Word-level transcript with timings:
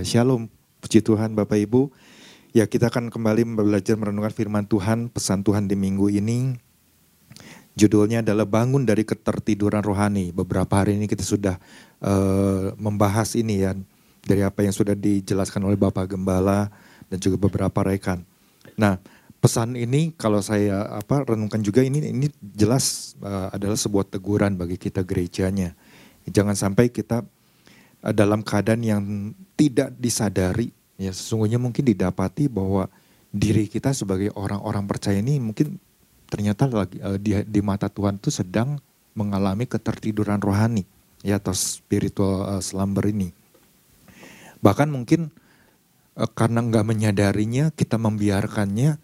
Ya, 0.00 0.24
shalom. 0.24 0.48
Puji 0.80 1.04
Tuhan 1.04 1.36
Bapak 1.36 1.60
Ibu. 1.60 1.92
Ya, 2.56 2.64
kita 2.64 2.88
akan 2.88 3.12
kembali 3.12 3.44
belajar 3.52 4.00
merenungkan 4.00 4.32
firman 4.32 4.64
Tuhan, 4.64 5.12
pesan 5.12 5.44
Tuhan 5.44 5.68
di 5.68 5.76
minggu 5.76 6.08
ini. 6.08 6.56
Judulnya 7.76 8.24
adalah 8.24 8.48
bangun 8.48 8.88
dari 8.88 9.04
ketertiduran 9.04 9.84
rohani. 9.84 10.32
Beberapa 10.32 10.80
hari 10.80 10.96
ini 10.96 11.04
kita 11.04 11.20
sudah 11.20 11.60
uh, 12.00 12.72
membahas 12.80 13.36
ini 13.36 13.60
ya 13.60 13.76
dari 14.24 14.40
apa 14.40 14.64
yang 14.64 14.72
sudah 14.72 14.96
dijelaskan 14.96 15.68
oleh 15.68 15.76
Bapak 15.76 16.16
Gembala 16.16 16.72
dan 17.12 17.20
juga 17.20 17.36
beberapa 17.36 17.84
rekan. 17.84 18.24
Nah, 18.80 18.96
pesan 19.44 19.76
ini 19.76 20.16
kalau 20.16 20.40
saya 20.40 20.96
apa 20.96 21.28
renungkan 21.28 21.60
juga 21.60 21.84
ini 21.84 22.08
ini 22.08 22.32
jelas 22.40 23.12
uh, 23.20 23.52
adalah 23.52 23.76
sebuah 23.76 24.08
teguran 24.08 24.56
bagi 24.56 24.80
kita 24.80 25.04
gerejanya. 25.04 25.76
Jangan 26.24 26.56
sampai 26.56 26.88
kita 26.88 27.20
Eh, 28.00 28.16
dalam 28.16 28.40
keadaan 28.40 28.80
yang 28.80 29.04
tidak 29.60 29.92
disadari. 30.00 30.72
Ya 30.96 31.12
sesungguhnya 31.12 31.60
mungkin 31.60 31.84
didapati 31.84 32.48
bahwa 32.48 32.88
diri 33.28 33.68
kita 33.68 33.92
sebagai 33.92 34.32
orang-orang 34.32 34.88
percaya 34.88 35.20
ini 35.20 35.36
mungkin 35.36 35.76
ternyata 36.32 36.64
lagi 36.72 36.96
uh, 37.04 37.20
di, 37.20 37.36
di 37.44 37.60
mata 37.60 37.92
Tuhan 37.92 38.16
itu 38.16 38.32
sedang 38.32 38.80
mengalami 39.12 39.68
ketertiduran 39.68 40.40
rohani 40.40 40.88
ya 41.20 41.36
atau 41.36 41.52
spiritual 41.52 42.56
uh, 42.56 42.62
slumber 42.64 43.04
ini. 43.12 43.36
Bahkan 44.64 44.88
mungkin 44.88 45.28
uh, 46.16 46.30
karena 46.32 46.64
nggak 46.64 46.86
menyadarinya 46.88 47.68
kita 47.76 48.00
membiarkannya 48.00 48.96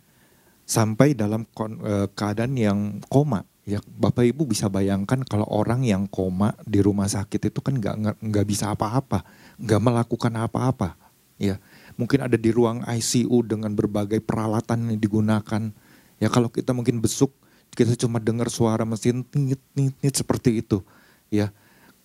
sampai 0.65 1.12
dalam 1.12 1.45
kon, 1.52 1.80
uh, 1.84 2.09
keadaan 2.16 2.57
yang 2.57 2.80
koma 3.12 3.45
Ya 3.66 3.82
Bapak 3.82 4.22
Ibu 4.22 4.46
bisa 4.46 4.70
bayangkan 4.70 5.26
kalau 5.26 5.42
orang 5.50 5.82
yang 5.82 6.06
koma 6.06 6.54
di 6.62 6.78
rumah 6.78 7.10
sakit 7.10 7.50
itu 7.50 7.59
kan 7.59 7.74
nggak 7.74 8.22
nggak 8.22 8.46
bisa 8.46 8.70
apa-apa, 8.70 9.26
nggak 9.59 9.80
melakukan 9.82 10.32
apa-apa. 10.38 10.95
Ya 11.34 11.59
mungkin 11.98 12.22
ada 12.22 12.38
di 12.38 12.54
ruang 12.54 12.87
ICU 12.87 13.42
dengan 13.42 13.74
berbagai 13.74 14.22
peralatan 14.22 14.94
yang 14.94 15.02
digunakan. 15.02 15.74
Ya 16.22 16.28
kalau 16.30 16.46
kita 16.46 16.70
mungkin 16.70 17.02
besuk, 17.02 17.34
kita 17.74 17.98
cuma 17.98 18.22
dengar 18.22 18.54
suara 18.54 18.87
mesin 18.87 19.26
nit 19.34 19.59
nit 19.74 19.92
nit 19.98 20.14
seperti 20.14 20.62
itu. 20.62 20.87
Ya 21.26 21.50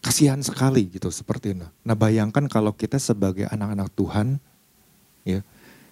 kasihan 0.02 0.42
sekali 0.42 0.90
gitu 0.90 1.14
seperti 1.14 1.54
itu. 1.54 1.70
Nah 1.86 1.94
bayangkan 1.94 2.50
kalau 2.50 2.74
kita 2.74 2.98
sebagai 2.98 3.46
anak-anak 3.54 3.94
Tuhan, 3.94 4.42
ya 5.30 5.46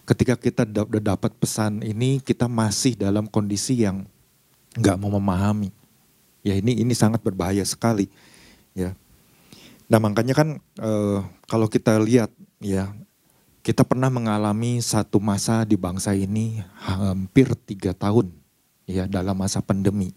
ketika 0.10 0.34
kita 0.34 0.66
udah 0.66 1.14
dapat 1.14 1.30
pesan 1.38 1.86
ini 1.86 2.18
kita 2.26 2.50
masih 2.50 2.98
dalam 2.98 3.30
kondisi 3.30 3.86
yang 3.86 4.10
nggak 4.78 4.98
mau 5.02 5.14
memahami. 5.18 5.72
Ya 6.46 6.58
ini 6.58 6.78
ini 6.82 6.94
sangat 6.94 7.24
berbahaya 7.24 7.64
sekali. 7.66 8.12
Ya. 8.78 8.94
Nah 9.90 9.98
makanya 9.98 10.38
kan 10.38 10.62
uh, 10.78 11.26
kalau 11.50 11.66
kita 11.66 11.98
lihat 11.98 12.30
ya 12.62 12.94
kita 13.66 13.82
pernah 13.84 14.08
mengalami 14.08 14.80
satu 14.80 15.18
masa 15.18 15.66
di 15.66 15.76
bangsa 15.76 16.14
ini 16.14 16.62
hampir 16.86 17.54
tiga 17.66 17.92
tahun 17.98 18.30
ya 18.86 19.10
dalam 19.10 19.36
masa 19.38 19.60
pandemi. 19.62 20.14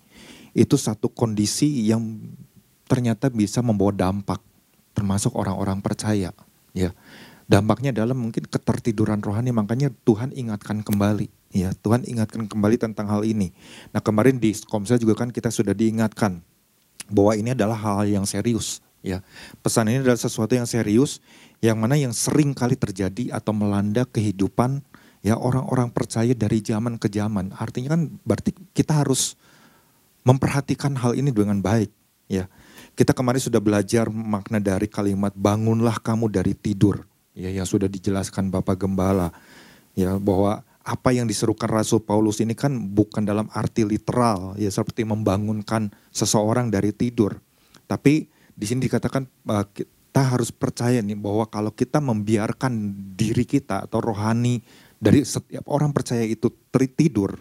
Itu 0.53 0.77
satu 0.77 1.09
kondisi 1.09 1.89
yang 1.89 2.21
ternyata 2.85 3.33
bisa 3.33 3.65
membawa 3.65 3.93
dampak 3.93 4.41
termasuk 4.93 5.33
orang-orang 5.33 5.81
percaya 5.81 6.37
ya 6.77 6.91
dampaknya 7.51 7.95
adalah 7.95 8.15
mungkin 8.15 8.47
ketertiduran 8.47 9.23
rohani 9.23 9.55
makanya 9.55 9.91
Tuhan 10.05 10.35
ingatkan 10.35 10.83
kembali 10.83 11.43
Ya, 11.53 11.77
Tuhan 11.85 12.09
ingatkan 12.09 12.49
kembali 12.49 12.81
tentang 12.81 13.13
hal 13.13 13.29
ini. 13.29 13.53
Nah, 13.93 14.01
kemarin 14.01 14.41
di 14.41 14.57
Komsel 14.65 14.97
juga 14.97 15.21
kan 15.21 15.29
kita 15.29 15.53
sudah 15.53 15.77
diingatkan 15.77 16.41
bahwa 17.13 17.37
ini 17.37 17.53
adalah 17.53 17.77
hal 17.77 18.09
yang 18.09 18.25
serius, 18.25 18.81
ya. 19.05 19.21
Pesan 19.61 19.93
ini 19.93 20.01
adalah 20.01 20.17
sesuatu 20.17 20.57
yang 20.57 20.65
serius 20.65 21.21
yang 21.61 21.77
mana 21.77 22.01
yang 22.01 22.17
sering 22.17 22.57
kali 22.57 22.73
terjadi 22.73 23.37
atau 23.37 23.53
melanda 23.53 24.09
kehidupan 24.09 24.81
ya 25.21 25.37
orang-orang 25.37 25.93
percaya 25.93 26.33
dari 26.33 26.65
zaman 26.65 26.97
ke 26.97 27.13
zaman. 27.13 27.53
Artinya 27.53 28.01
kan 28.01 28.09
berarti 28.25 28.57
kita 28.73 29.05
harus 29.05 29.37
memperhatikan 30.25 30.97
hal 30.97 31.13
ini 31.13 31.37
dengan 31.37 31.61
baik, 31.61 31.93
ya. 32.33 32.49
Kita 32.97 33.13
kemarin 33.13 33.45
sudah 33.45 33.61
belajar 33.61 34.09
makna 34.09 34.57
dari 34.57 34.89
kalimat 34.89 35.37
bangunlah 35.37 36.01
kamu 36.01 36.33
dari 36.33 36.57
tidur, 36.57 37.05
ya 37.33 37.49
yang 37.49 37.69
sudah 37.69 37.89
dijelaskan 37.89 38.53
Bapak 38.53 38.85
Gembala, 38.85 39.33
ya 39.97 40.17
bahwa 40.17 40.65
apa 40.83 41.15
yang 41.15 41.31
diserukan 41.31 41.71
Rasul 41.71 42.03
Paulus 42.03 42.43
ini 42.43 42.59
kan 42.59 42.75
bukan 42.75 43.23
dalam 43.23 43.47
arti 43.55 43.87
literal 43.87 44.59
ya 44.59 44.67
seperti 44.67 45.07
membangunkan 45.07 45.95
seseorang 46.11 46.75
dari 46.75 46.91
tidur. 46.91 47.39
Tapi 47.87 48.27
di 48.53 48.65
sini 48.67 48.91
dikatakan 48.91 49.23
uh, 49.47 49.67
kita 49.71 50.23
harus 50.29 50.51
percaya 50.51 50.99
nih 51.01 51.17
bahwa 51.17 51.47
kalau 51.49 51.71
kita 51.73 52.03
membiarkan 52.03 52.93
diri 53.15 53.47
kita 53.47 53.87
atau 53.87 54.03
rohani 54.03 54.61
dari 54.99 55.23
setiap 55.23 55.67
orang 55.71 55.91
percaya 55.91 56.23
itu 56.23 56.51
tertidur, 56.71 57.39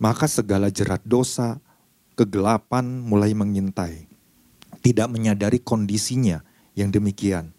maka 0.00 0.24
segala 0.24 0.72
jerat 0.72 1.04
dosa, 1.04 1.60
kegelapan 2.16 3.04
mulai 3.04 3.36
mengintai. 3.36 4.08
Tidak 4.80 5.08
menyadari 5.12 5.60
kondisinya 5.60 6.40
yang 6.72 6.88
demikian. 6.88 7.52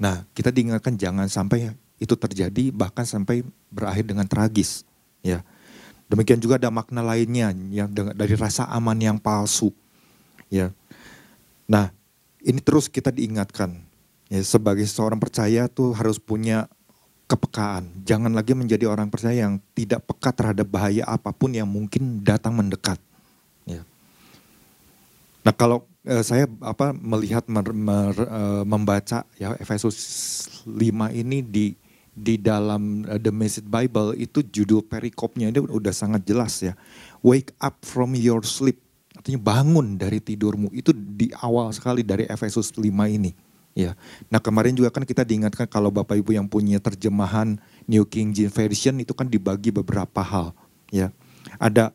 Nah, 0.00 0.26
kita 0.34 0.50
diingatkan 0.50 0.98
jangan 0.98 1.30
sampai 1.30 1.74
itu 1.98 2.14
terjadi 2.18 2.74
bahkan 2.74 3.06
sampai 3.06 3.46
berakhir 3.70 4.04
dengan 4.04 4.26
tragis 4.26 4.82
ya. 5.22 5.40
Demikian 6.10 6.38
juga 6.42 6.60
ada 6.60 6.68
makna 6.68 7.00
lainnya 7.00 7.54
yang 7.72 7.88
dari 7.90 8.34
rasa 8.36 8.68
aman 8.68 8.98
yang 9.00 9.16
palsu 9.16 9.72
ya. 10.52 10.68
Nah 11.64 11.88
ini 12.44 12.60
terus 12.60 12.92
kita 12.92 13.08
diingatkan 13.08 13.80
ya 14.28 14.42
sebagai 14.44 14.84
seorang 14.84 15.16
percaya 15.16 15.64
tuh 15.70 15.96
harus 15.96 16.20
punya 16.20 16.68
kepekaan. 17.24 17.88
Jangan 18.04 18.36
lagi 18.36 18.52
menjadi 18.52 18.84
orang 18.84 19.08
percaya 19.08 19.48
yang 19.48 19.56
tidak 19.72 20.04
peka 20.04 20.30
terhadap 20.36 20.68
bahaya 20.68 21.08
apa 21.08 21.32
pun 21.32 21.56
yang 21.56 21.66
mungkin 21.66 22.20
datang 22.20 22.52
mendekat 22.52 23.00
ya. 23.64 23.80
Nah 25.40 25.54
kalau 25.56 25.88
saya 26.04 26.44
apa 26.60 26.92
melihat 26.92 27.48
mer, 27.48 27.72
mer, 27.72 28.12
eh, 28.12 28.64
membaca 28.68 29.24
ya 29.40 29.56
Efesus 29.56 29.96
5 30.68 31.08
ini 31.16 31.40
di 31.40 31.66
di 32.14 32.38
dalam 32.38 33.02
uh, 33.10 33.18
The 33.18 33.34
Message 33.34 33.66
Bible 33.66 34.14
itu 34.14 34.46
judul 34.46 34.86
perikopnya 34.86 35.50
itu 35.50 35.66
udah 35.66 35.90
sangat 35.90 36.22
jelas 36.22 36.62
ya. 36.62 36.78
Wake 37.26 37.50
up 37.58 37.82
from 37.82 38.14
your 38.14 38.46
sleep. 38.46 38.78
Artinya 39.18 39.42
bangun 39.42 39.98
dari 39.98 40.22
tidurmu. 40.22 40.70
Itu 40.70 40.94
di 40.94 41.34
awal 41.42 41.74
sekali 41.74 42.06
dari 42.06 42.30
Efesus 42.30 42.70
5 42.70 42.86
ini. 43.10 43.34
Ya. 43.74 43.98
Nah 44.30 44.38
kemarin 44.38 44.78
juga 44.78 44.94
kan 44.94 45.02
kita 45.02 45.26
diingatkan 45.26 45.66
kalau 45.66 45.90
Bapak 45.90 46.14
Ibu 46.14 46.38
yang 46.38 46.46
punya 46.46 46.78
terjemahan 46.78 47.58
New 47.90 48.06
King 48.06 48.30
James 48.30 48.54
Version 48.54 48.94
itu 49.02 49.10
kan 49.10 49.26
dibagi 49.26 49.74
beberapa 49.74 50.22
hal. 50.22 50.54
Ya. 50.94 51.10
Ada 51.58 51.90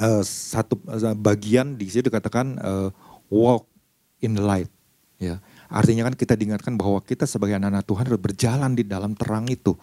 uh, 0.00 0.24
satu 0.24 0.80
uh, 0.88 1.12
bagian 1.12 1.76
di 1.76 1.92
sini 1.92 2.08
dikatakan 2.08 2.56
uh, 2.56 2.88
walk 3.32 3.68
in 4.24 4.36
the 4.36 4.44
light. 4.44 4.70
Ya 5.18 5.40
Artinya 5.74 6.06
kan 6.06 6.14
kita 6.14 6.38
diingatkan 6.38 6.78
bahwa 6.78 7.02
kita 7.02 7.26
sebagai 7.26 7.58
anak-anak 7.58 7.82
Tuhan 7.82 8.04
harus 8.06 8.22
berjalan 8.22 8.72
di 8.78 8.86
dalam 8.86 9.18
terang 9.18 9.50
itu. 9.50 9.74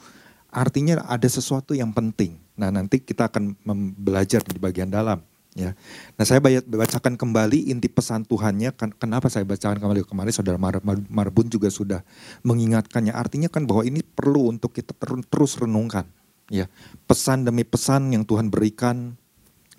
Artinya 0.47 1.03
ada 1.03 1.27
sesuatu 1.27 1.75
yang 1.75 1.91
penting. 1.91 2.39
Nah 2.55 2.71
nanti 2.71 3.03
kita 3.03 3.27
akan 3.27 3.59
belajar 3.99 4.39
di 4.47 4.55
bagian 4.55 4.87
dalam. 4.87 5.19
Ya, 5.51 5.75
nah 6.15 6.23
saya 6.23 6.39
bacakan 6.63 7.19
kembali 7.19 7.75
inti 7.75 7.91
pesan 7.91 8.23
Tuhannya. 8.23 8.71
Kan, 8.71 8.95
kenapa 8.95 9.27
saya 9.27 9.43
bacakan 9.43 9.83
kembali 9.83 10.07
kemarin? 10.07 10.31
Saudara 10.31 10.55
Mar 10.55 10.79
Marbun 11.11 11.51
juga 11.51 11.67
sudah 11.67 12.07
mengingatkannya. 12.47 13.11
Artinya 13.11 13.51
kan 13.51 13.67
bahwa 13.67 13.83
ini 13.83 13.99
perlu 13.99 14.47
untuk 14.47 14.71
kita 14.71 14.95
terus 15.27 15.59
renungkan. 15.59 16.07
Ya, 16.47 16.71
pesan 17.03 17.43
demi 17.43 17.67
pesan 17.67 18.15
yang 18.15 18.23
Tuhan 18.23 18.47
berikan, 18.47 19.19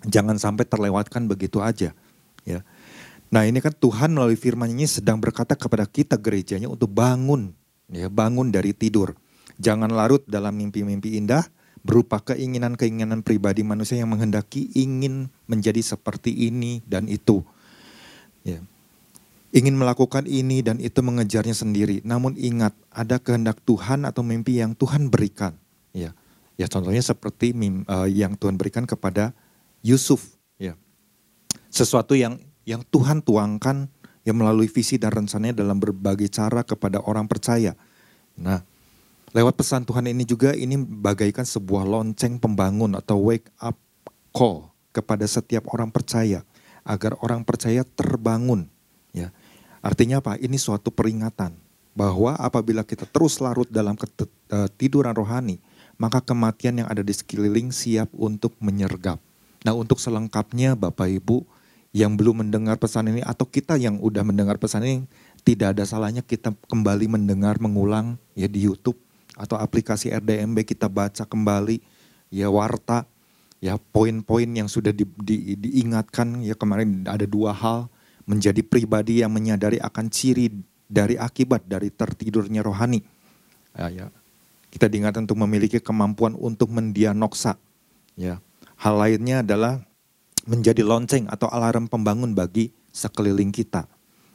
jangan 0.05 0.37
sampai 0.37 0.61
terlewatkan 0.61 1.25
begitu 1.25 1.57
aja. 1.57 1.89
Ya, 2.45 2.61
Nah 3.33 3.49
ini 3.49 3.57
kan 3.65 3.73
Tuhan 3.73 4.13
melalui 4.13 4.37
firman-Nya 4.37 5.01
sedang 5.01 5.17
berkata 5.17 5.57
kepada 5.57 5.89
kita 5.89 6.21
gerejanya 6.21 6.69
untuk 6.69 6.93
bangun, 6.93 7.49
ya 7.89 8.05
bangun 8.05 8.53
dari 8.53 8.77
tidur. 8.77 9.17
Jangan 9.57 9.89
larut 9.89 10.21
dalam 10.29 10.53
mimpi-mimpi 10.53 11.17
indah 11.17 11.41
berupa 11.81 12.21
keinginan-keinginan 12.21 13.25
pribadi 13.25 13.65
manusia 13.65 13.97
yang 13.97 14.13
menghendaki 14.13 14.69
ingin 14.77 15.33
menjadi 15.49 15.81
seperti 15.81 16.29
ini 16.29 16.85
dan 16.85 17.09
itu. 17.09 17.41
Ya. 18.45 18.61
Ingin 19.49 19.81
melakukan 19.81 20.29
ini 20.29 20.61
dan 20.61 20.77
itu 20.77 21.01
mengejarnya 21.01 21.57
sendiri. 21.57 22.05
Namun 22.05 22.37
ingat, 22.37 22.73
ada 22.89 23.17
kehendak 23.17 23.61
Tuhan 23.65 24.05
atau 24.05 24.21
mimpi 24.21 24.61
yang 24.61 24.77
Tuhan 24.77 25.09
berikan. 25.09 25.57
Ya, 25.93 26.13
ya 26.57 26.65
contohnya 26.69 27.01
seperti 27.01 27.53
mim, 27.53 27.85
uh, 27.85 28.09
yang 28.09 28.33
Tuhan 28.37 28.57
berikan 28.57 28.85
kepada 28.89 29.33
Yusuf. 29.85 30.37
Ya, 30.57 30.73
sesuatu 31.69 32.17
yang 32.17 32.41
yang 32.63 32.83
Tuhan 32.87 33.23
tuangkan 33.23 33.91
yang 34.23 34.35
melalui 34.39 34.71
visi 34.71 34.95
dan 34.95 35.11
rencananya 35.11 35.59
dalam 35.63 35.79
berbagai 35.83 36.31
cara 36.31 36.63
kepada 36.63 37.03
orang 37.03 37.27
percaya. 37.27 37.75
Nah, 38.39 38.63
lewat 39.35 39.59
pesan 39.59 39.83
Tuhan 39.83 40.07
ini 40.07 40.23
juga 40.23 40.55
ini 40.55 40.79
bagaikan 40.79 41.43
sebuah 41.43 41.83
lonceng 41.83 42.39
pembangun 42.39 42.95
atau 42.95 43.19
wake 43.19 43.51
up 43.59 43.75
call 44.31 44.71
kepada 44.95 45.27
setiap 45.27 45.67
orang 45.75 45.91
percaya 45.91 46.47
agar 46.87 47.19
orang 47.19 47.43
percaya 47.43 47.83
terbangun 47.83 48.71
ya. 49.11 49.31
Artinya 49.83 50.23
apa? 50.23 50.39
Ini 50.39 50.55
suatu 50.55 50.87
peringatan 50.95 51.59
bahwa 51.91 52.39
apabila 52.39 52.87
kita 52.87 53.03
terus 53.03 53.43
larut 53.43 53.67
dalam 53.67 53.99
tiduran 54.79 55.11
rohani, 55.11 55.59
maka 55.99 56.23
kematian 56.23 56.79
yang 56.79 56.87
ada 56.87 57.03
di 57.03 57.11
sekeliling 57.11 57.75
siap 57.75 58.07
untuk 58.15 58.55
menyergap. 58.63 59.19
Nah, 59.67 59.75
untuk 59.75 59.99
selengkapnya 59.99 60.79
Bapak 60.79 61.11
Ibu 61.11 61.43
yang 61.93 62.17
belum 62.17 62.41
mendengar 62.45 62.81
pesan 62.81 63.13
ini 63.13 63.21
atau 63.21 63.45
kita 63.45 63.77
yang 63.77 64.01
udah 64.01 64.25
mendengar 64.25 64.57
pesan 64.57 64.81
ini 64.81 64.97
tidak 65.45 65.77
ada 65.77 65.85
salahnya 65.85 66.25
kita 66.25 66.51
kembali 66.65 67.05
mendengar 67.05 67.61
mengulang 67.61 68.17
ya 68.33 68.49
di 68.49 68.65
YouTube 68.65 68.97
atau 69.37 69.61
aplikasi 69.61 70.09
RDMB 70.09 70.65
kita 70.65 70.89
baca 70.89 71.25
kembali 71.25 71.77
ya 72.33 72.49
warta 72.49 73.05
ya 73.61 73.77
poin-poin 73.77 74.49
yang 74.49 74.65
sudah 74.65 74.89
di, 74.89 75.05
di, 75.21 75.53
diingatkan 75.53 76.41
ya 76.41 76.57
kemarin 76.57 77.05
ada 77.05 77.29
dua 77.29 77.53
hal 77.53 77.87
menjadi 78.25 78.65
pribadi 78.65 79.21
yang 79.21 79.29
menyadari 79.29 79.77
akan 79.77 80.09
ciri 80.09 80.49
dari 80.87 81.15
akibat 81.15 81.65
dari 81.67 81.93
tertidurnya 81.93 82.63
rohani. 82.63 83.03
Ya, 83.75 83.87
ya. 83.89 84.07
Kita 84.69 84.89
diingatkan 84.89 85.29
untuk 85.29 85.37
memiliki 85.37 85.77
kemampuan 85.77 86.33
untuk 86.33 86.73
mendianoksa. 86.73 87.57
Ya. 88.17 88.41
Hal 88.77 88.97
lainnya 88.97 89.45
adalah 89.45 89.85
menjadi 90.43 90.83
lonceng 90.83 91.27
atau 91.31 91.47
alarm 91.47 91.87
pembangun 91.87 92.35
bagi 92.35 92.71
sekeliling 92.91 93.49
kita. 93.49 93.87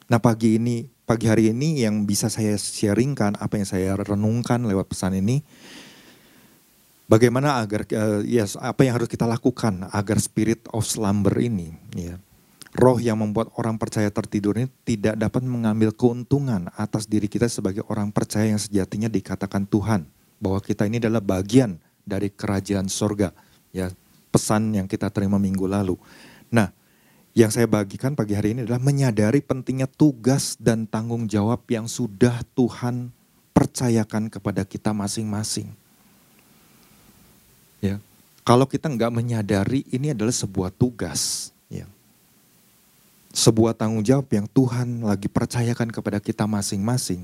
Nah 0.08 0.18
pagi 0.18 0.56
ini, 0.56 0.88
pagi 1.04 1.28
hari 1.28 1.52
ini 1.52 1.84
yang 1.84 2.08
bisa 2.08 2.32
saya 2.32 2.56
sharingkan, 2.56 3.36
apa 3.36 3.60
yang 3.60 3.68
saya 3.68 3.90
renungkan 4.00 4.64
lewat 4.64 4.88
pesan 4.88 5.20
ini, 5.20 5.44
bagaimana 7.04 7.60
agar, 7.60 7.84
uh, 7.92 8.24
ya 8.24 8.48
apa 8.60 8.88
yang 8.88 8.96
harus 8.96 9.08
kita 9.08 9.28
lakukan 9.28 9.84
agar 9.92 10.16
spirit 10.16 10.64
of 10.72 10.88
slumber 10.88 11.36
ini, 11.36 11.76
ya, 11.92 12.16
roh 12.72 12.96
yang 12.96 13.20
membuat 13.20 13.52
orang 13.60 13.76
percaya 13.76 14.08
tertidur 14.08 14.56
ini 14.56 14.68
tidak 14.88 15.20
dapat 15.20 15.44
mengambil 15.44 15.92
keuntungan 15.92 16.72
atas 16.76 17.04
diri 17.04 17.28
kita 17.28 17.48
sebagai 17.52 17.84
orang 17.92 18.12
percaya 18.12 18.48
yang 18.48 18.60
sejatinya 18.60 19.12
dikatakan 19.12 19.68
Tuhan 19.68 20.08
bahwa 20.40 20.60
kita 20.60 20.88
ini 20.88 21.00
adalah 21.02 21.20
bagian 21.20 21.76
dari 22.08 22.32
kerajaan 22.32 22.88
sorga 22.88 23.34
ya 23.74 23.92
pesan 24.28 24.76
yang 24.76 24.86
kita 24.86 25.08
terima 25.08 25.36
minggu 25.40 25.64
lalu. 25.64 25.96
Nah 26.52 26.70
yang 27.32 27.52
saya 27.52 27.68
bagikan 27.70 28.18
pagi 28.18 28.34
hari 28.34 28.56
ini 28.56 28.66
adalah 28.66 28.82
menyadari 28.82 29.44
pentingnya 29.44 29.86
tugas 29.86 30.58
dan 30.58 30.88
tanggung 30.88 31.28
jawab 31.30 31.62
yang 31.70 31.86
sudah 31.86 32.42
Tuhan 32.52 33.14
percayakan 33.56 34.30
kepada 34.30 34.62
kita 34.62 34.92
masing-masing. 34.92 35.72
Ya 37.82 38.02
kalau 38.42 38.64
kita 38.64 38.88
nggak 38.88 39.12
menyadari 39.12 39.86
ini 39.92 40.12
adalah 40.12 40.34
sebuah 40.34 40.72
tugas 40.74 41.52
sebuah 43.38 43.76
tanggung 43.76 44.04
jawab 44.04 44.26
yang 44.32 44.50
Tuhan 44.50 45.04
lagi 45.04 45.28
percayakan 45.28 45.92
kepada 45.92 46.18
kita 46.18 46.48
masing-masing, 46.48 47.22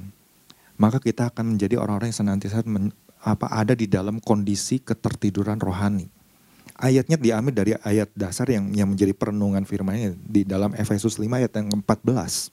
maka 0.76 1.00
kita 1.00 1.26
akan 1.32 1.56
menjadi 1.56 1.80
orang-orang 1.80 2.12
yang 2.12 2.20
senantiasa 2.22 2.62
men, 2.68 2.92
apa 3.24 3.48
ada 3.48 3.72
di 3.72 3.88
dalam 3.88 4.20
kondisi 4.20 4.78
ketertiduran 4.78 5.58
rohani. 5.58 6.06
Ayatnya 6.74 7.14
diambil 7.14 7.54
dari 7.54 7.72
ayat 7.86 8.10
dasar 8.18 8.50
yang 8.50 8.74
yang 8.74 8.90
menjadi 8.90 9.14
perenungan 9.14 9.62
firman 9.62 10.18
di 10.26 10.42
dalam 10.42 10.74
Efesus 10.74 11.22
5 11.22 11.30
ayat 11.30 11.52
yang 11.54 11.70
14. 11.70 12.50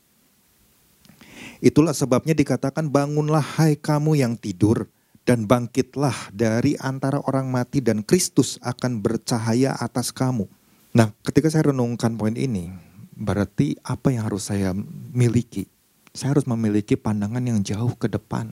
Itulah 1.62 1.94
sebabnya 1.94 2.38
dikatakan 2.38 2.90
bangunlah 2.90 3.42
hai 3.58 3.78
kamu 3.78 4.22
yang 4.22 4.34
tidur 4.38 4.90
dan 5.26 5.46
bangkitlah 5.46 6.34
dari 6.34 6.78
antara 6.82 7.22
orang 7.26 7.50
mati 7.50 7.82
dan 7.82 8.02
Kristus 8.06 8.62
akan 8.62 9.02
bercahaya 9.02 9.74
atas 9.78 10.10
kamu. 10.14 10.46
Nah, 10.94 11.14
ketika 11.26 11.50
saya 11.50 11.70
renungkan 11.70 12.18
poin 12.18 12.34
ini, 12.34 12.74
Berarti 13.22 13.78
apa 13.86 14.10
yang 14.10 14.26
harus 14.26 14.50
saya 14.50 14.74
miliki? 15.14 15.70
Saya 16.10 16.34
harus 16.34 16.50
memiliki 16.50 16.98
pandangan 16.98 17.46
yang 17.46 17.62
jauh 17.62 17.94
ke 17.94 18.10
depan. 18.10 18.50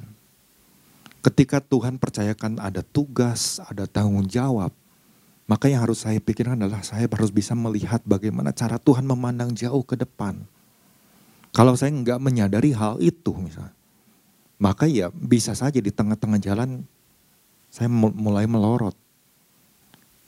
Ketika 1.26 1.58
Tuhan 1.58 1.98
percayakan 1.98 2.62
ada 2.62 2.86
tugas, 2.86 3.58
ada 3.66 3.90
tanggung 3.90 4.30
jawab, 4.30 4.70
maka 5.50 5.66
yang 5.66 5.82
harus 5.82 6.06
saya 6.06 6.22
pikirkan 6.22 6.62
adalah 6.62 6.86
saya 6.86 7.10
harus 7.10 7.34
bisa 7.34 7.58
melihat 7.58 8.06
bagaimana 8.06 8.54
cara 8.54 8.78
Tuhan 8.78 9.04
memandang 9.10 9.58
jauh 9.58 9.82
ke 9.82 9.98
depan. 9.98 10.46
Kalau 11.50 11.74
saya 11.74 11.90
nggak 11.90 12.22
menyadari 12.22 12.78
hal 12.78 13.02
itu 13.02 13.34
misalnya, 13.34 13.74
maka 14.62 14.86
ya 14.86 15.10
bisa 15.10 15.58
saja 15.58 15.82
di 15.82 15.90
tengah-tengah 15.90 16.38
jalan 16.38 16.86
saya 17.74 17.90
mulai 17.90 18.46
melorot. 18.46 18.94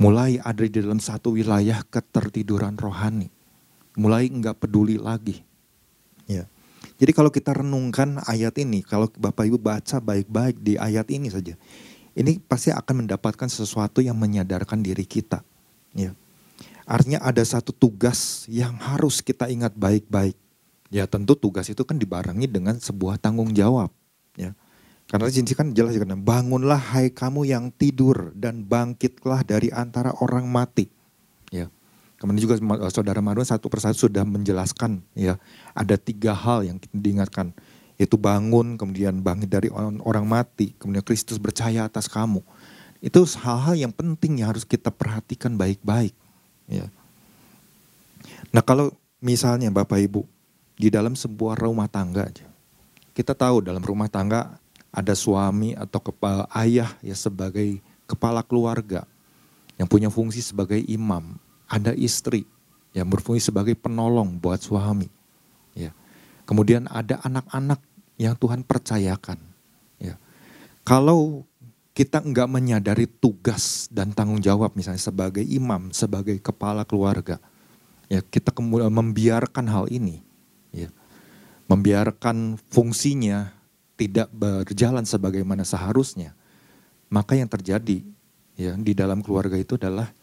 Mulai 0.01 0.41
ada 0.41 0.65
di 0.65 0.73
dalam 0.73 0.97
satu 0.97 1.37
wilayah 1.37 1.85
ketertiduran 1.85 2.73
rohani 2.73 3.29
mulai 3.95 4.31
nggak 4.31 4.59
peduli 4.63 4.95
lagi. 4.95 5.43
Ya. 6.27 6.47
Jadi 7.01 7.11
kalau 7.17 7.33
kita 7.33 7.57
renungkan 7.57 8.21
ayat 8.29 8.55
ini, 8.61 8.85
kalau 8.85 9.09
Bapak 9.09 9.49
Ibu 9.49 9.57
baca 9.57 9.97
baik-baik 9.97 10.61
di 10.61 10.77
ayat 10.77 11.09
ini 11.09 11.33
saja, 11.33 11.57
ini 12.17 12.43
pasti 12.43 12.73
akan 12.73 13.05
mendapatkan 13.05 13.47
sesuatu 13.47 14.03
yang 14.03 14.19
menyadarkan 14.19 14.83
diri 14.83 15.07
kita. 15.07 15.43
Ya. 15.95 16.11
Artinya 16.83 17.23
ada 17.23 17.39
satu 17.39 17.71
tugas 17.71 18.43
yang 18.51 18.75
harus 18.79 19.23
kita 19.23 19.47
ingat 19.47 19.71
baik-baik. 19.75 20.35
Ya 20.91 21.07
tentu 21.07 21.39
tugas 21.39 21.71
itu 21.71 21.87
kan 21.87 21.95
dibarengi 21.95 22.51
dengan 22.51 22.75
sebuah 22.75 23.15
tanggung 23.15 23.55
jawab. 23.55 23.95
Ya. 24.35 24.51
Karena 25.07 25.27
di 25.27 25.55
kan 25.55 25.71
jelas 25.75 25.95
kan 25.95 26.19
bangunlah 26.19 26.79
hai 26.95 27.11
kamu 27.11 27.47
yang 27.47 27.71
tidur 27.71 28.31
dan 28.35 28.63
bangkitlah 28.63 29.43
dari 29.47 29.71
antara 29.71 30.11
orang 30.19 30.47
mati. 30.47 30.91
Ya. 31.51 31.71
Kemudian 32.19 32.43
juga 32.43 32.55
eh, 32.59 32.91
saudara 32.91 33.17
Marwan 33.23 33.47
satu 33.47 33.65
persatu 33.65 34.07
sudah 34.07 34.21
menjelaskan 34.27 35.01
ya 35.17 35.41
ada 35.73 35.97
tiga 35.97 36.37
hal 36.37 36.67
yang 36.67 36.77
diingatkan 36.93 37.55
yaitu 38.01 38.17
bangun 38.17 38.81
kemudian 38.81 39.21
bangkit 39.21 39.49
dari 39.53 39.69
orang, 39.69 40.25
mati 40.25 40.73
kemudian 40.81 41.05
Kristus 41.05 41.37
percaya 41.37 41.85
atas 41.85 42.09
kamu 42.09 42.41
itu 42.97 43.21
hal-hal 43.37 43.77
yang 43.77 43.93
penting 43.93 44.41
yang 44.41 44.49
harus 44.49 44.65
kita 44.65 44.89
perhatikan 44.89 45.53
baik-baik 45.53 46.13
ya. 46.65 46.89
Nah 48.49 48.65
kalau 48.65 48.89
misalnya 49.21 49.69
Bapak 49.69 50.01
Ibu 50.01 50.25
di 50.81 50.89
dalam 50.89 51.13
sebuah 51.13 51.61
rumah 51.61 51.85
tangga 51.85 52.25
aja 52.25 52.49
kita 53.13 53.37
tahu 53.37 53.61
dalam 53.61 53.85
rumah 53.85 54.09
tangga 54.09 54.57
ada 54.89 55.13
suami 55.13 55.77
atau 55.77 56.01
kepala 56.01 56.49
ayah 56.57 56.89
ya 57.05 57.13
sebagai 57.13 57.77
kepala 58.09 58.41
keluarga 58.41 59.05
yang 59.77 59.85
punya 59.85 60.09
fungsi 60.09 60.41
sebagai 60.41 60.81
imam 60.89 61.37
ada 61.69 61.93
istri 61.93 62.49
yang 62.91 63.07
berfungsi 63.07 63.47
sebagai 63.51 63.75
penolong 63.79 64.35
buat 64.35 64.59
suami. 64.59 65.07
Ya. 65.71 65.95
Kemudian 66.43 66.91
ada 66.91 67.23
anak-anak 67.23 67.79
yang 68.21 68.37
Tuhan 68.37 68.61
percayakan. 68.61 69.41
Ya. 69.97 70.21
Kalau 70.85 71.49
kita 71.97 72.21
enggak 72.21 72.45
menyadari 72.45 73.09
tugas 73.09 73.89
dan 73.89 74.13
tanggung 74.13 74.37
jawab 74.37 74.77
misalnya 74.77 75.01
sebagai 75.01 75.41
imam, 75.41 75.89
sebagai 75.89 76.37
kepala 76.37 76.85
keluarga, 76.85 77.41
ya 78.05 78.21
kita 78.21 78.53
kemudian 78.53 78.93
membiarkan 78.93 79.65
hal 79.65 79.89
ini, 79.89 80.21
ya, 80.69 80.93
membiarkan 81.65 82.61
fungsinya 82.69 83.51
tidak 83.97 84.29
berjalan 84.31 85.03
sebagaimana 85.03 85.65
seharusnya, 85.65 86.37
maka 87.09 87.35
yang 87.35 87.49
terjadi 87.49 88.05
ya 88.55 88.77
di 88.77 88.93
dalam 88.93 89.25
keluarga 89.25 89.57
itu 89.57 89.75
adalah 89.75 90.13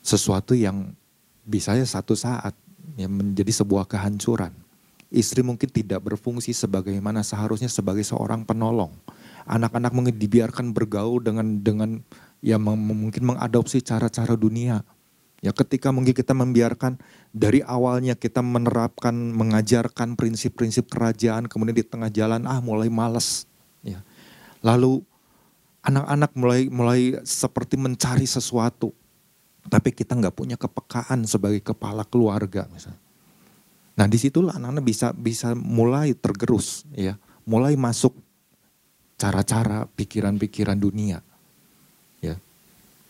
sesuatu 0.00 0.54
yang 0.54 0.94
bisa 1.42 1.74
satu 1.82 2.14
saat 2.14 2.54
yang 2.96 3.12
menjadi 3.12 3.52
sebuah 3.62 3.84
kehancuran. 3.90 4.67
Istri 5.08 5.40
mungkin 5.40 5.72
tidak 5.72 6.04
berfungsi 6.04 6.52
sebagaimana 6.52 7.24
seharusnya 7.24 7.72
sebagai 7.72 8.04
seorang 8.04 8.44
penolong. 8.44 8.92
Anak-anak 9.48 9.96
mungkin 9.96 10.20
dibiarkan 10.20 10.76
bergaul 10.76 11.24
dengan 11.24 11.64
dengan 11.64 12.04
ya 12.44 12.60
mungkin 12.60 13.24
mengadopsi 13.24 13.80
cara-cara 13.80 14.36
dunia. 14.36 14.84
Ya 15.40 15.54
ketika 15.56 15.94
mungkin 15.94 16.12
kita 16.12 16.36
membiarkan 16.36 17.00
dari 17.32 17.64
awalnya 17.64 18.20
kita 18.20 18.44
menerapkan 18.44 19.14
mengajarkan 19.14 20.18
prinsip-prinsip 20.18 20.92
kerajaan 20.92 21.48
kemudian 21.48 21.78
di 21.78 21.86
tengah 21.86 22.12
jalan 22.12 22.44
ah 22.44 22.60
mulai 22.60 22.92
malas 22.92 23.48
ya. 23.80 24.04
Lalu 24.60 25.00
anak-anak 25.88 26.30
mulai 26.36 26.62
mulai 26.68 27.00
seperti 27.24 27.80
mencari 27.80 28.28
sesuatu 28.28 28.92
tapi 29.72 29.88
kita 29.96 30.12
nggak 30.20 30.36
punya 30.36 30.60
kepekaan 30.60 31.24
sebagai 31.24 31.64
kepala 31.64 32.04
keluarga 32.04 32.68
misalnya. 32.68 33.07
Nah 33.98 34.06
di 34.06 34.14
situlah 34.14 34.54
anak-anak 34.54 34.84
bisa 34.86 35.10
bisa 35.10 35.58
mulai 35.58 36.14
tergerus 36.14 36.86
ya, 36.94 37.18
mulai 37.42 37.74
masuk 37.74 38.14
cara-cara 39.18 39.90
pikiran-pikiran 39.98 40.78
dunia. 40.78 41.18
Ya, 42.22 42.38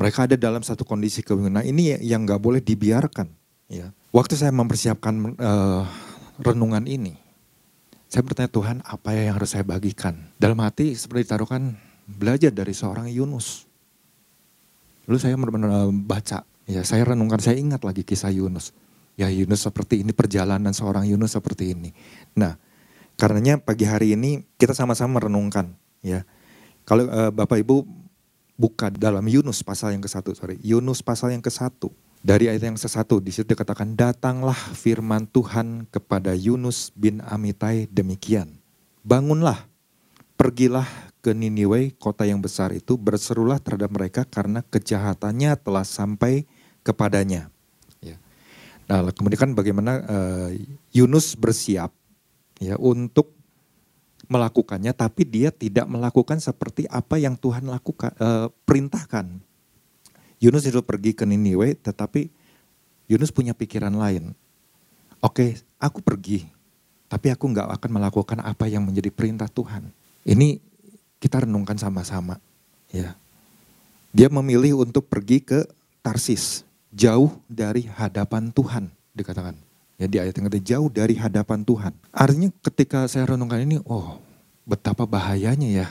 mereka 0.00 0.25
ada 0.25 0.40
dalam 0.40 0.64
satu 0.64 0.88
kondisi 0.88 1.21
kebingungan. 1.21 1.61
Nah 1.61 1.66
ini 1.68 1.92
yang 2.00 2.25
nggak 2.25 2.40
boleh 2.40 2.64
dibiarkan. 2.64 3.28
Ya, 3.68 3.92
waktu 4.16 4.40
saya 4.40 4.49
mempersiapkan 4.49 5.37
uh, 5.37 5.85
renungan 6.40 6.88
ini, 6.88 7.21
saya 8.09 8.25
bertanya 8.25 8.49
Tuhan 8.49 8.76
apa 8.80 9.12
yang 9.12 9.37
harus 9.37 9.52
saya 9.52 9.68
bagikan. 9.68 10.16
Dalam 10.40 10.57
hati 10.64 10.97
seperti 10.97 11.28
ditaruhkan 11.28 11.76
belajar 12.09 12.49
dari 12.49 12.73
seorang 12.73 13.12
Yunus. 13.12 13.68
Lalu 15.04 15.18
saya 15.21 15.37
benar-benar 15.37 15.92
baca, 15.92 16.49
ya 16.64 16.80
saya 16.80 17.04
renungkan, 17.04 17.45
saya 17.45 17.61
ingat 17.61 17.85
lagi 17.85 18.09
kisah 18.09 18.33
Yunus. 18.33 18.73
Ya 19.19 19.27
Yunus 19.27 19.67
seperti 19.67 20.07
ini, 20.07 20.15
perjalanan 20.15 20.71
seorang 20.71 21.03
Yunus 21.03 21.35
seperti 21.35 21.75
ini. 21.75 21.91
Nah, 22.39 22.55
Karenanya 23.19 23.59
pagi 23.59 23.83
hari 23.83 24.15
ini 24.15 24.47
kita 24.55 24.79
sama-sama 24.79 25.19
merenungkan 25.19 25.75
ya. 26.07 26.23
Kalau 26.87 27.11
uh, 27.11 27.35
Bapak 27.35 27.59
Ibu 27.67 27.83
buka 28.55 28.95
dalam 28.95 29.27
Yunus 29.27 29.67
pasal 29.67 29.99
yang 29.99 30.03
ke-1, 30.07 30.23
sorry. 30.39 30.57
Yunus 30.63 31.03
pasal 31.03 31.35
yang 31.35 31.43
ke-1. 31.43 31.83
Dari 32.23 32.47
ayat 32.47 32.63
yang 32.63 32.79
ke-1 32.79 33.11
di 33.19 33.31
situ 33.35 33.59
dikatakan 33.59 33.99
datanglah 33.99 34.55
firman 34.55 35.27
Tuhan 35.27 35.91
kepada 35.91 36.31
Yunus 36.31 36.95
bin 36.95 37.19
Amitai 37.27 37.91
demikian. 37.91 38.55
Bangunlah, 39.03 39.67
pergilah 40.39 40.87
ke 41.19 41.35
Niniwe, 41.35 41.99
kota 41.99 42.23
yang 42.23 42.39
besar 42.39 42.71
itu, 42.71 42.95
berserulah 42.95 43.59
terhadap 43.59 43.91
mereka 43.91 44.23
karena 44.23 44.63
kejahatannya 44.63 45.59
telah 45.59 45.83
sampai 45.83 46.47
kepadanya. 46.87 47.51
Nah, 48.88 49.12
kemudian 49.12 49.37
kan 49.37 49.52
bagaimana 49.52 50.00
uh, 50.09 50.49
Yunus 50.97 51.37
bersiap 51.37 51.92
ya 52.57 52.75
untuk 52.80 53.37
melakukannya, 54.28 54.97
tapi 54.97 55.28
dia 55.28 55.52
tidak 55.52 55.85
melakukan 55.88 56.40
seperti 56.40 56.88
apa 56.88 57.21
yang 57.21 57.37
Tuhan 57.37 57.68
lakukan 57.68 58.12
uh, 58.16 58.49
perintahkan. 58.64 59.40
Yunus 60.40 60.64
itu 60.64 60.80
pergi 60.80 61.12
ke 61.12 61.28
Niniwe, 61.28 61.76
tetapi 61.76 62.33
Yunus 63.09 63.33
punya 63.33 63.57
pikiran 63.57 63.92
lain. 63.92 64.33
Oke, 65.18 65.59
aku 65.80 65.99
pergi, 66.04 66.47
tapi 67.11 67.33
aku 67.33 67.45
nggak 67.50 67.68
akan 67.80 67.90
melakukan 67.90 68.38
apa 68.45 68.71
yang 68.71 68.87
menjadi 68.87 69.11
perintah 69.11 69.50
Tuhan. 69.50 69.90
Ini 70.23 70.61
kita 71.18 71.42
renungkan 71.42 71.75
sama-sama. 71.80 72.38
Ya, 72.88 73.16
dia 74.12 74.28
memilih 74.33 74.80
untuk 74.80 75.09
pergi 75.09 75.40
ke 75.42 75.64
Tarsis, 76.04 76.68
jauh 76.92 77.33
dari 77.49 77.87
hadapan 77.88 78.52
Tuhan, 78.52 78.88
dikatakan. 79.12 79.57
Ya 79.99 80.07
di 80.07 80.16
ayat 80.23 80.35
yang 80.38 80.47
ketiga, 80.47 80.78
jauh 80.78 80.88
dari 80.88 81.18
hadapan 81.18 81.66
Tuhan. 81.66 81.90
Artinya 82.14 82.54
ketika 82.62 83.11
saya 83.11 83.35
renungkan 83.35 83.66
ini, 83.66 83.83
oh 83.83 84.23
betapa 84.62 85.02
bahayanya 85.02 85.66
ya. 85.66 85.88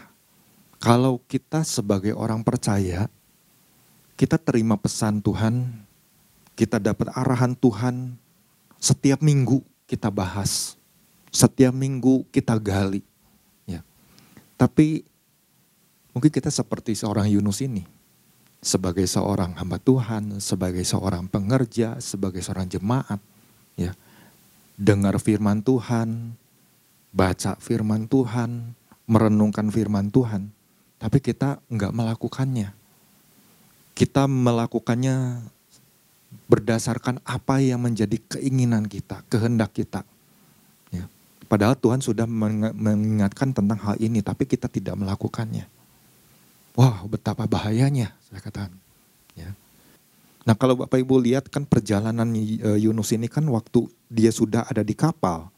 Kalau 0.79 1.19
kita 1.27 1.67
sebagai 1.67 2.15
orang 2.15 2.39
percaya, 2.39 3.11
kita 4.15 4.39
terima 4.39 4.79
pesan 4.79 5.19
Tuhan, 5.19 5.67
kita 6.55 6.79
dapat 6.79 7.11
arahan 7.11 7.51
Tuhan, 7.57 8.15
setiap 8.79 9.19
minggu 9.19 9.59
kita 9.89 10.07
bahas, 10.07 10.79
setiap 11.33 11.75
minggu 11.75 12.23
kita 12.31 12.55
gali. 12.61 13.03
Ya. 13.67 13.83
Tapi 14.55 15.03
mungkin 16.15 16.31
kita 16.31 16.47
seperti 16.47 16.95
seorang 16.95 17.27
Yunus 17.27 17.59
ini, 17.59 17.83
sebagai 18.61 19.05
seorang 19.05 19.53
hamba 19.55 19.77
Tuhan, 19.77 20.41
sebagai 20.41 20.81
seorang 20.81 21.29
pengerja, 21.29 22.01
sebagai 22.01 22.41
seorang 22.41 22.67
jemaat, 22.67 23.21
ya 23.77 23.93
dengar 24.77 25.17
firman 25.17 25.65
Tuhan, 25.65 26.37
baca 27.09 27.57
firman 27.57 28.05
Tuhan, 28.05 28.77
merenungkan 29.09 29.73
firman 29.73 30.13
Tuhan, 30.13 30.53
tapi 31.01 31.17
kita 31.17 31.57
nggak 31.65 31.93
melakukannya. 31.93 32.69
Kita 33.97 34.29
melakukannya 34.29 35.41
berdasarkan 36.45 37.17
apa 37.25 37.57
yang 37.57 37.81
menjadi 37.81 38.21
keinginan 38.37 38.85
kita, 38.85 39.25
kehendak 39.25 39.73
kita. 39.73 40.05
Ya. 40.93 41.09
Padahal 41.49 41.73
Tuhan 41.73 42.05
sudah 42.05 42.29
mengingatkan 42.29 43.57
tentang 43.57 43.81
hal 43.81 43.97
ini, 43.97 44.21
tapi 44.21 44.45
kita 44.45 44.69
tidak 44.69 44.93
melakukannya. 44.93 45.65
Wah, 46.77 47.01
betapa 47.09 47.49
bahayanya, 47.49 48.13
saya 48.29 48.37
katakan. 48.37 48.77
Ya. 49.33 49.49
Nah 50.45 50.53
kalau 50.53 50.77
Bapak 50.77 51.01
Ibu 51.01 51.17
lihat 51.25 51.49
kan 51.49 51.65
perjalanan 51.65 52.29
e, 52.37 52.77
Yunus 52.77 53.11
ini 53.17 53.25
kan 53.25 53.49
waktu 53.49 53.89
dia 54.13 54.29
sudah 54.29 54.63
ada 54.69 54.85
di 54.85 54.93
kapal, 54.93 55.49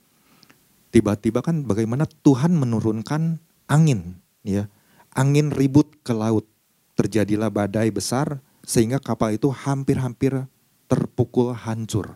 tiba-tiba 0.96 1.44
kan 1.44 1.68
bagaimana 1.68 2.08
Tuhan 2.24 2.56
menurunkan 2.56 3.36
angin, 3.68 4.16
ya, 4.48 4.72
angin 5.12 5.52
ribut 5.52 5.92
ke 6.08 6.16
laut, 6.16 6.48
terjadilah 6.96 7.52
badai 7.52 7.92
besar 7.92 8.40
sehingga 8.64 9.04
kapal 9.04 9.36
itu 9.36 9.52
hampir-hampir 9.52 10.48
terpukul 10.88 11.52
hancur. 11.52 12.16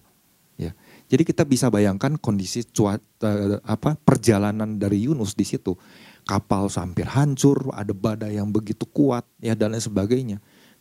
Ya. 0.56 0.72
Jadi 1.12 1.28
kita 1.28 1.44
bisa 1.44 1.68
bayangkan 1.68 2.16
kondisi 2.18 2.64
cuaca 2.66 3.60
apa 3.68 4.00
perjalanan 4.02 4.80
dari 4.80 5.06
Yunus 5.06 5.36
di 5.36 5.46
situ. 5.46 5.76
Kapal 6.24 6.72
hampir 6.72 7.04
hancur, 7.04 7.68
ada 7.76 7.92
badai 7.92 8.40
yang 8.40 8.48
begitu 8.48 8.88
kuat 8.88 9.28
ya 9.44 9.54
dan 9.60 9.76
lain 9.76 9.84
sebagainya. 9.84 10.38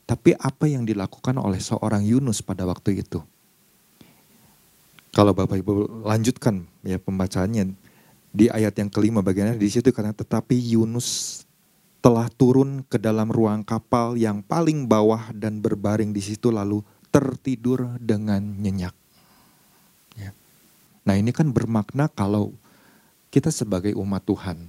Tapi 0.06 0.38
apa 0.38 0.70
yang 0.70 0.86
dilakukan 0.86 1.34
oleh 1.38 1.58
seorang 1.58 2.06
Yunus 2.06 2.42
pada 2.42 2.62
waktu 2.62 3.02
itu? 3.02 3.18
Kalau 5.12 5.36
Bapak 5.36 5.60
Ibu 5.60 6.02
lanjutkan 6.08 6.64
ya 6.86 6.96
pembacaannya 6.96 7.74
di 8.32 8.48
ayat 8.48 8.72
yang 8.80 8.88
kelima 8.88 9.20
bagiannya 9.20 9.60
di 9.60 9.68
situ 9.68 9.92
karena 9.92 10.16
tetapi 10.16 10.56
Yunus 10.56 11.42
telah 12.02 12.26
turun 12.32 12.82
ke 12.88 12.96
dalam 12.98 13.28
ruang 13.28 13.62
kapal 13.62 14.18
yang 14.18 14.40
paling 14.42 14.88
bawah 14.88 15.30
dan 15.36 15.62
berbaring 15.62 16.10
di 16.10 16.18
situ 16.24 16.50
lalu 16.50 16.82
tertidur 17.12 17.94
dengan 18.00 18.40
nyenyak. 18.40 18.96
Ya. 20.16 20.34
Nah 21.04 21.14
ini 21.14 21.30
kan 21.30 21.52
bermakna 21.52 22.08
kalau 22.10 22.56
kita 23.28 23.52
sebagai 23.52 23.92
umat 23.94 24.24
Tuhan, 24.24 24.66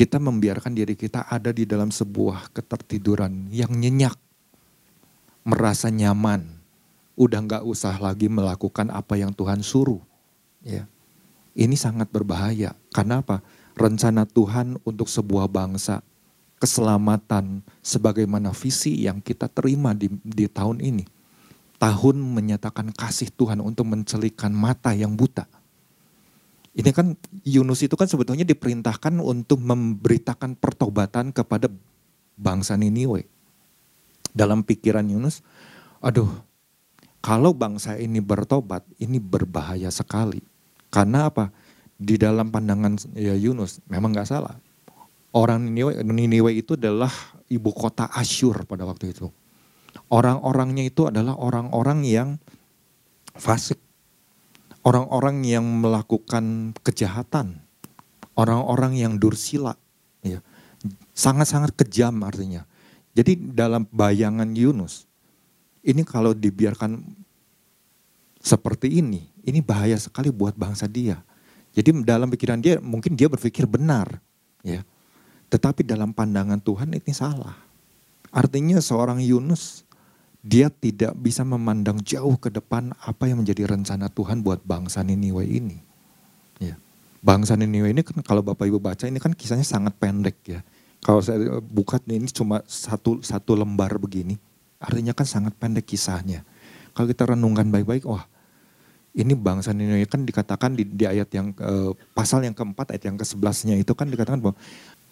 kita 0.00 0.16
membiarkan 0.16 0.72
diri 0.72 0.96
kita 0.96 1.28
ada 1.28 1.52
di 1.52 1.68
dalam 1.68 1.92
sebuah 1.92 2.56
ketertiduran 2.56 3.52
yang 3.52 3.68
nyenyak 3.68 4.16
merasa 5.44 5.92
nyaman, 5.92 6.56
udah 7.20 7.40
nggak 7.44 7.64
usah 7.68 8.00
lagi 8.00 8.32
melakukan 8.32 8.88
apa 8.88 9.20
yang 9.20 9.28
Tuhan 9.36 9.60
suruh. 9.60 10.00
Ya, 10.64 10.88
ini 11.52 11.76
sangat 11.76 12.08
berbahaya. 12.08 12.72
Karena 12.96 13.20
apa? 13.20 13.44
Rencana 13.76 14.24
Tuhan 14.24 14.80
untuk 14.88 15.04
sebuah 15.04 15.52
bangsa, 15.52 16.00
keselamatan, 16.56 17.60
sebagaimana 17.84 18.56
visi 18.56 19.04
yang 19.04 19.20
kita 19.20 19.52
terima 19.52 19.92
di, 19.92 20.08
di 20.24 20.48
tahun 20.48 20.80
ini. 20.80 21.04
Tahun 21.76 22.16
menyatakan 22.16 22.88
kasih 22.96 23.28
Tuhan 23.36 23.60
untuk 23.60 23.84
mencelikan 23.84 24.48
mata 24.48 24.96
yang 24.96 25.12
buta. 25.12 25.44
Ini 26.70 26.90
kan 26.94 27.18
Yunus 27.42 27.82
itu 27.82 27.98
kan 27.98 28.06
sebetulnya 28.06 28.46
diperintahkan 28.46 29.18
untuk 29.18 29.58
memberitakan 29.58 30.54
pertobatan 30.54 31.34
kepada 31.34 31.66
bangsa 32.38 32.78
Niniwe 32.78 33.26
dalam 34.30 34.62
pikiran 34.62 35.02
Yunus, 35.02 35.42
aduh, 35.98 36.30
kalau 37.20 37.52
bangsa 37.52 37.98
ini 37.98 38.22
bertobat, 38.22 38.86
ini 39.02 39.18
berbahaya 39.18 39.90
sekali. 39.90 40.40
Karena 40.88 41.26
apa? 41.26 41.50
Di 42.00 42.16
dalam 42.16 42.48
pandangan 42.48 42.96
ya 43.18 43.34
Yunus, 43.34 43.82
memang 43.90 44.14
nggak 44.14 44.30
salah. 44.30 44.56
Orang 45.34 45.66
Niniwe, 45.66 46.00
Niniwe 46.06 46.54
itu 46.54 46.78
adalah 46.78 47.10
ibu 47.50 47.70
kota 47.74 48.06
Asyur 48.14 48.62
pada 48.64 48.86
waktu 48.86 49.10
itu. 49.10 49.26
Orang-orangnya 50.10 50.86
itu 50.86 51.10
adalah 51.10 51.34
orang-orang 51.34 52.06
yang 52.06 52.28
fasik. 53.34 53.78
Orang-orang 54.80 55.44
yang 55.44 55.64
melakukan 55.64 56.76
kejahatan. 56.80 57.60
Orang-orang 58.32 58.96
yang 58.96 59.20
dursila. 59.20 59.76
Ya. 60.24 60.40
Sangat-sangat 61.12 61.76
kejam 61.76 62.16
artinya. 62.24 62.64
Jadi 63.12 63.36
dalam 63.36 63.84
bayangan 63.90 64.48
Yunus, 64.54 65.04
ini 65.84 66.06
kalau 66.06 66.32
dibiarkan 66.32 66.96
seperti 68.40 69.02
ini, 69.04 69.28
ini 69.44 69.60
bahaya 69.60 70.00
sekali 70.00 70.32
buat 70.32 70.56
bangsa 70.56 70.88
dia. 70.88 71.20
Jadi 71.76 72.02
dalam 72.02 72.32
pikiran 72.32 72.58
dia 72.58 72.80
mungkin 72.80 73.14
dia 73.14 73.28
berpikir 73.28 73.68
benar, 73.68 74.18
ya. 74.64 74.80
Tetapi 75.50 75.82
dalam 75.82 76.14
pandangan 76.14 76.62
Tuhan 76.62 76.94
ini 76.94 77.12
salah. 77.12 77.58
Artinya 78.30 78.78
seorang 78.78 79.18
Yunus 79.18 79.82
dia 80.40 80.72
tidak 80.72 81.12
bisa 81.20 81.44
memandang 81.44 82.00
jauh 82.00 82.32
ke 82.40 82.48
depan 82.48 82.96
apa 83.04 83.28
yang 83.28 83.44
menjadi 83.44 83.68
rencana 83.68 84.08
Tuhan 84.08 84.40
buat 84.40 84.64
bangsa 84.64 85.04
Niniwe 85.04 85.44
ini. 85.44 85.78
Ya. 86.56 86.80
Bangsa 87.20 87.60
Niniwe 87.60 87.92
ini 87.92 88.00
kan 88.00 88.24
kalau 88.24 88.40
Bapak 88.40 88.64
Ibu 88.64 88.80
baca 88.80 89.04
ini 89.04 89.20
kan 89.20 89.36
kisahnya 89.36 89.64
sangat 89.64 89.92
pendek 90.00 90.40
ya. 90.48 90.60
Kalau 91.04 91.20
saya 91.20 91.60
buka 91.60 92.00
ini 92.08 92.28
cuma 92.32 92.60
satu 92.64 93.20
satu 93.24 93.56
lembar 93.56 93.96
begini, 94.00 94.36
artinya 94.80 95.12
kan 95.16 95.28
sangat 95.28 95.56
pendek 95.56 95.88
kisahnya. 95.88 96.44
Kalau 96.92 97.08
kita 97.08 97.32
renungkan 97.36 97.68
baik-baik, 97.72 98.04
wah 98.04 98.24
ini 99.12 99.36
bangsa 99.36 99.76
Niniwe 99.76 100.08
kan 100.08 100.24
dikatakan 100.24 100.72
di, 100.76 100.88
di 100.88 101.04
ayat 101.04 101.28
yang 101.36 101.52
eh, 101.56 101.92
pasal 102.16 102.44
yang 102.48 102.56
keempat 102.56 102.96
ayat 102.96 103.12
yang 103.12 103.16
ke 103.20 103.24
sebelasnya 103.28 103.76
itu 103.76 103.92
kan 103.92 104.08
dikatakan 104.08 104.40
bahwa 104.40 104.56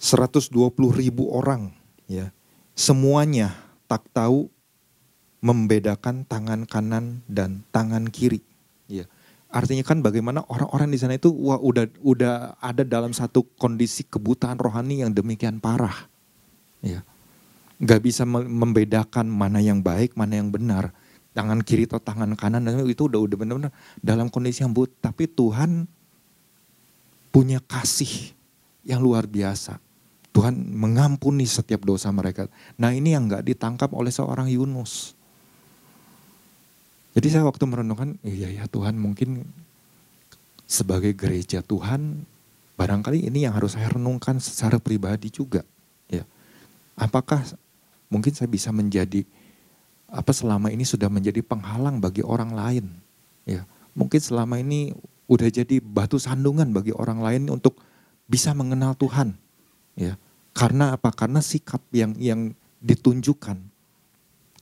120 0.00 0.54
ribu 0.94 1.28
orang 1.34 1.74
ya 2.06 2.30
semuanya 2.78 3.52
tak 3.90 4.06
tahu 4.14 4.46
membedakan 5.38 6.26
tangan 6.26 6.66
kanan 6.66 7.22
dan 7.30 7.62
tangan 7.70 8.10
kiri. 8.10 8.42
Ya. 8.90 9.06
Artinya 9.48 9.80
kan 9.80 10.04
bagaimana 10.04 10.44
orang-orang 10.50 10.92
di 10.92 10.98
sana 11.00 11.16
itu 11.16 11.32
wah 11.32 11.56
udah 11.56 11.88
udah 12.04 12.60
ada 12.60 12.84
dalam 12.84 13.16
satu 13.16 13.46
kondisi 13.56 14.04
kebutaan 14.04 14.60
rohani 14.60 15.00
yang 15.06 15.14
demikian 15.14 15.62
parah. 15.62 16.10
Ya. 16.84 17.00
Gak 17.78 18.02
bisa 18.02 18.26
membedakan 18.26 19.30
mana 19.30 19.62
yang 19.62 19.80
baik, 19.80 20.18
mana 20.18 20.36
yang 20.42 20.50
benar. 20.50 20.90
Tangan 21.32 21.62
kiri 21.62 21.86
atau 21.86 22.02
tangan 22.02 22.34
kanan 22.34 22.66
dan 22.66 22.82
itu 22.82 23.06
udah 23.06 23.22
udah 23.22 23.36
benar-benar 23.38 23.72
dalam 24.02 24.26
kondisi 24.26 24.66
yang 24.66 24.74
but. 24.74 24.90
Tapi 24.98 25.30
Tuhan 25.30 25.86
punya 27.30 27.62
kasih 27.62 28.34
yang 28.82 28.98
luar 28.98 29.30
biasa. 29.30 29.78
Tuhan 30.34 30.54
mengampuni 30.54 31.46
setiap 31.46 31.86
dosa 31.86 32.10
mereka. 32.10 32.50
Nah 32.74 32.90
ini 32.90 33.14
yang 33.14 33.30
nggak 33.30 33.46
ditangkap 33.46 33.90
oleh 33.94 34.10
seorang 34.10 34.50
Yunus. 34.50 35.17
Jadi 37.18 37.34
saya 37.34 37.50
waktu 37.50 37.66
merenungkan, 37.66 38.14
iya 38.22 38.46
ya 38.46 38.70
Tuhan 38.70 38.94
mungkin 38.94 39.42
sebagai 40.70 41.18
gereja 41.18 41.66
Tuhan, 41.66 42.22
barangkali 42.78 43.26
ini 43.26 43.42
yang 43.42 43.58
harus 43.58 43.74
saya 43.74 43.90
renungkan 43.90 44.38
secara 44.38 44.78
pribadi 44.78 45.26
juga. 45.26 45.66
Ya, 46.06 46.22
apakah 46.94 47.42
mungkin 48.06 48.38
saya 48.38 48.46
bisa 48.46 48.70
menjadi 48.70 49.26
apa 50.06 50.30
selama 50.30 50.70
ini 50.70 50.86
sudah 50.86 51.10
menjadi 51.10 51.42
penghalang 51.42 51.98
bagi 51.98 52.22
orang 52.22 52.54
lain? 52.54 52.86
Ya, 53.42 53.66
mungkin 53.98 54.22
selama 54.22 54.62
ini 54.62 54.94
udah 55.26 55.50
jadi 55.50 55.82
batu 55.82 56.22
sandungan 56.22 56.70
bagi 56.70 56.94
orang 56.94 57.18
lain 57.18 57.50
untuk 57.50 57.82
bisa 58.30 58.54
mengenal 58.54 58.94
Tuhan. 58.94 59.34
Ya. 59.98 60.14
Karena 60.54 60.94
apa? 60.94 61.10
Karena 61.10 61.42
sikap 61.42 61.82
yang 61.90 62.14
yang 62.14 62.54
ditunjukkan 62.78 63.58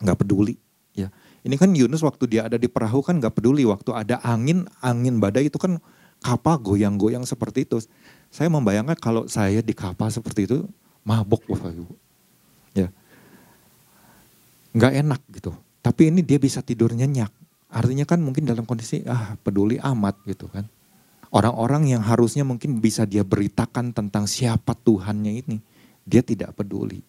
nggak 0.00 0.18
peduli. 0.24 0.56
Ya. 0.96 1.12
Ini 1.46 1.54
kan 1.54 1.70
Yunus 1.70 2.02
waktu 2.02 2.26
dia 2.26 2.50
ada 2.50 2.58
di 2.58 2.66
perahu 2.66 3.06
kan 3.06 3.22
nggak 3.22 3.38
peduli. 3.38 3.62
Waktu 3.62 3.94
ada 3.94 4.18
angin, 4.26 4.66
angin 4.82 5.22
badai 5.22 5.46
itu 5.46 5.62
kan 5.62 5.78
kapal 6.18 6.58
goyang-goyang 6.58 7.22
seperti 7.22 7.62
itu. 7.62 7.78
Saya 8.34 8.50
membayangkan 8.50 8.98
kalau 8.98 9.30
saya 9.30 9.62
di 9.62 9.70
kapal 9.70 10.10
seperti 10.10 10.50
itu 10.50 10.66
mabok 11.06 11.46
Bapak. 11.46 11.70
Ya. 12.74 12.90
Nggak 14.74 14.92
enak 15.06 15.20
gitu. 15.38 15.54
Tapi 15.86 16.10
ini 16.10 16.26
dia 16.26 16.42
bisa 16.42 16.66
tidur 16.66 16.90
nyenyak. 16.90 17.30
Artinya 17.70 18.02
kan 18.02 18.18
mungkin 18.18 18.42
dalam 18.42 18.66
kondisi 18.66 19.06
ah 19.06 19.38
peduli 19.38 19.78
amat 19.78 20.18
gitu 20.26 20.50
kan. 20.50 20.66
Orang-orang 21.30 21.86
yang 21.86 22.02
harusnya 22.02 22.42
mungkin 22.42 22.82
bisa 22.82 23.06
dia 23.06 23.22
beritakan 23.22 23.94
tentang 23.94 24.26
siapa 24.26 24.74
Tuhannya 24.74 25.42
ini, 25.46 25.58
dia 26.02 26.22
tidak 26.22 26.58
peduli. 26.58 27.02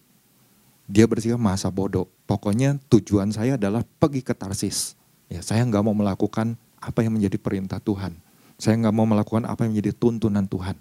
Dia 0.88 1.04
bersikap 1.04 1.36
masa 1.36 1.68
bodoh. 1.68 2.08
Pokoknya 2.24 2.80
tujuan 2.88 3.28
saya 3.30 3.60
adalah 3.60 3.84
pergi 4.00 4.24
ke 4.24 4.32
Tarsis. 4.32 4.96
Ya, 5.28 5.44
saya 5.44 5.60
nggak 5.68 5.84
mau 5.84 5.92
melakukan 5.92 6.56
apa 6.80 7.04
yang 7.04 7.14
menjadi 7.20 7.36
perintah 7.36 7.78
Tuhan. 7.78 8.16
Saya 8.56 8.74
nggak 8.80 8.94
mau 8.96 9.04
melakukan 9.04 9.44
apa 9.44 9.68
yang 9.68 9.76
menjadi 9.76 9.92
tuntunan 9.94 10.48
Tuhan. 10.48 10.74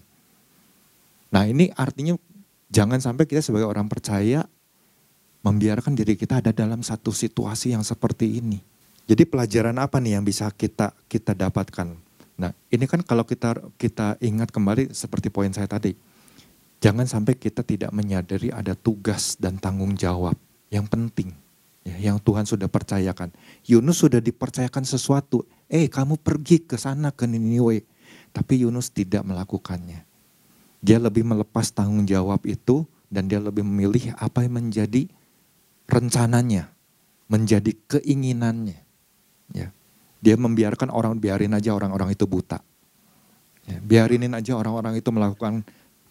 Nah 1.27 1.43
ini 1.43 1.69
artinya 1.75 2.15
jangan 2.71 3.03
sampai 3.03 3.27
kita 3.27 3.43
sebagai 3.43 3.67
orang 3.67 3.91
percaya 3.91 4.47
membiarkan 5.43 5.93
diri 5.93 6.15
kita 6.15 6.39
ada 6.39 6.55
dalam 6.55 6.81
satu 6.81 7.11
situasi 7.11 7.75
yang 7.75 7.83
seperti 7.83 8.39
ini. 8.39 8.63
Jadi 9.07 9.23
pelajaran 9.23 9.77
apa 9.79 10.03
nih 10.03 10.19
yang 10.19 10.25
bisa 10.27 10.51
kita 10.51 10.91
kita 11.07 11.31
dapatkan? 11.31 11.95
Nah, 12.37 12.51
ini 12.69 12.85
kan 12.85 13.01
kalau 13.01 13.23
kita 13.25 13.57
kita 13.79 14.19
ingat 14.21 14.51
kembali 14.53 14.93
seperti 14.93 15.31
poin 15.31 15.49
saya 15.55 15.65
tadi. 15.65 15.95
Jangan 16.77 17.09
sampai 17.09 17.33
kita 17.37 17.65
tidak 17.65 17.89
menyadari 17.89 18.53
ada 18.53 18.77
tugas 18.77 19.33
dan 19.41 19.57
tanggung 19.57 19.97
jawab 19.97 20.37
yang 20.69 20.85
penting 20.85 21.33
ya, 21.87 22.11
yang 22.11 22.17
Tuhan 22.19 22.43
sudah 22.43 22.67
percayakan. 22.67 23.31
Yunus 23.63 24.03
sudah 24.03 24.19
dipercayakan 24.19 24.83
sesuatu. 24.83 25.47
Eh, 25.71 25.87
kamu 25.87 26.19
pergi 26.19 26.67
ke 26.67 26.75
sana 26.75 27.15
ke 27.15 27.23
Niniwe. 27.23 27.87
Tapi 28.35 28.67
Yunus 28.67 28.91
tidak 28.91 29.23
melakukannya. 29.23 30.03
Dia 30.83 31.01
lebih 31.01 31.25
melepas 31.25 31.73
tanggung 31.73 32.05
jawab 32.05 32.43
itu 32.45 32.85
dan 33.07 33.25
dia 33.25 33.41
lebih 33.41 33.65
memilih 33.65 34.13
apa 34.19 34.45
yang 34.45 34.61
menjadi 34.61 35.09
rencananya, 35.87 36.69
menjadi 37.31 37.71
keinginannya. 37.87 38.79
Ya. 39.55 39.71
Dia 40.19 40.35
membiarkan 40.35 40.91
orang, 40.91 41.17
biarin 41.17 41.55
aja 41.55 41.73
orang-orang 41.73 42.13
itu 42.13 42.27
buta. 42.27 42.59
Ya, 43.67 43.79
biarinin 43.83 44.31
aja 44.35 44.55
orang-orang 44.55 44.99
itu 44.99 45.09
melakukan 45.11 45.63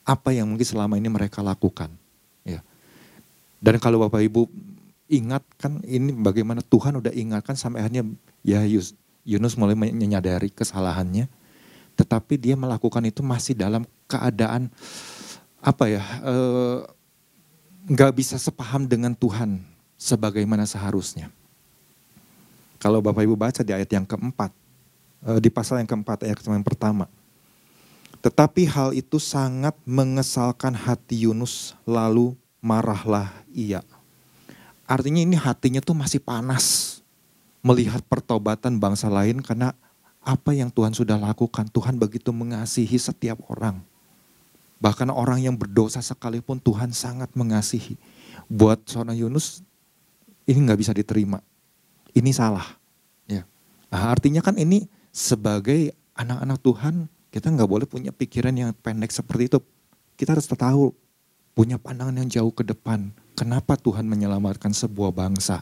apa 0.06 0.30
yang 0.30 0.46
mungkin 0.46 0.64
selama 0.64 0.94
ini 0.94 1.10
mereka 1.10 1.42
lakukan. 1.42 1.90
Ya. 2.46 2.62
Dan 3.58 3.82
kalau 3.82 3.98
Bapak 4.06 4.22
Ibu 4.22 4.46
ingat 5.10 5.42
kan 5.58 5.82
ini 5.82 6.14
bagaimana 6.14 6.62
Tuhan 6.62 7.02
udah 7.02 7.10
ingatkan 7.10 7.58
sampai 7.58 7.82
akhirnya 7.82 8.06
ya 8.46 8.62
Yunus 9.26 9.58
mulai 9.58 9.74
menyadari 9.74 10.54
kesalahannya. 10.54 11.26
Tetapi 11.98 12.38
dia 12.38 12.54
melakukan 12.54 13.02
itu 13.02 13.26
masih 13.26 13.58
dalam 13.58 13.82
keadaan 14.06 14.70
apa 15.58 15.84
ya 15.90 16.02
eh, 16.22 16.78
nggak 17.90 18.10
e, 18.12 18.14
bisa 18.14 18.38
sepaham 18.38 18.86
dengan 18.86 19.10
Tuhan 19.10 19.58
sebagaimana 19.98 20.62
seharusnya. 20.62 21.32
Kalau 22.78 23.02
Bapak 23.02 23.24
Ibu 23.24 23.34
baca 23.34 23.64
di 23.64 23.72
ayat 23.74 23.90
yang 23.90 24.06
keempat, 24.06 24.52
eh, 25.26 25.40
di 25.42 25.50
pasal 25.50 25.82
yang 25.82 25.88
keempat 25.90 26.28
ayat 26.28 26.38
yang 26.44 26.62
pertama. 26.62 27.10
Tetapi 28.26 28.66
hal 28.66 28.90
itu 28.90 29.22
sangat 29.22 29.78
mengesalkan 29.86 30.74
hati 30.74 31.30
Yunus, 31.30 31.78
lalu 31.86 32.34
marahlah 32.58 33.30
ia. 33.54 33.86
Artinya 34.82 35.22
ini 35.22 35.38
hatinya 35.38 35.78
tuh 35.78 35.94
masih 35.94 36.18
panas 36.18 36.98
melihat 37.62 38.02
pertobatan 38.02 38.82
bangsa 38.82 39.06
lain 39.06 39.38
karena 39.38 39.78
apa 40.26 40.50
yang 40.50 40.74
Tuhan 40.74 40.90
sudah 40.90 41.14
lakukan. 41.14 41.70
Tuhan 41.70 42.02
begitu 42.02 42.34
mengasihi 42.34 42.98
setiap 42.98 43.38
orang. 43.46 43.78
Bahkan 44.82 45.14
orang 45.14 45.46
yang 45.46 45.54
berdosa 45.54 46.02
sekalipun 46.02 46.58
Tuhan 46.58 46.90
sangat 46.90 47.30
mengasihi. 47.38 47.94
Buat 48.50 48.90
seorang 48.90 49.14
Yunus 49.14 49.62
ini 50.50 50.66
nggak 50.66 50.82
bisa 50.82 50.90
diterima 50.90 51.38
ini 52.16 52.32
salah. 52.32 52.64
Ya. 53.28 53.44
Nah, 53.92 54.02
artinya 54.08 54.40
kan 54.40 54.56
ini 54.56 54.88
sebagai 55.12 55.92
anak-anak 56.16 56.58
Tuhan 56.64 56.94
kita 57.36 57.52
nggak 57.52 57.68
boleh 57.68 57.84
punya 57.84 58.16
pikiran 58.16 58.56
yang 58.56 58.72
pendek 58.72 59.12
seperti 59.12 59.52
itu. 59.52 59.60
Kita 60.16 60.32
harus 60.32 60.48
tahu 60.48 60.96
punya 61.52 61.76
pandangan 61.76 62.16
yang 62.16 62.32
jauh 62.32 62.48
ke 62.48 62.64
depan. 62.64 63.12
Kenapa 63.36 63.76
Tuhan 63.76 64.08
menyelamatkan 64.08 64.72
sebuah 64.72 65.12
bangsa? 65.12 65.60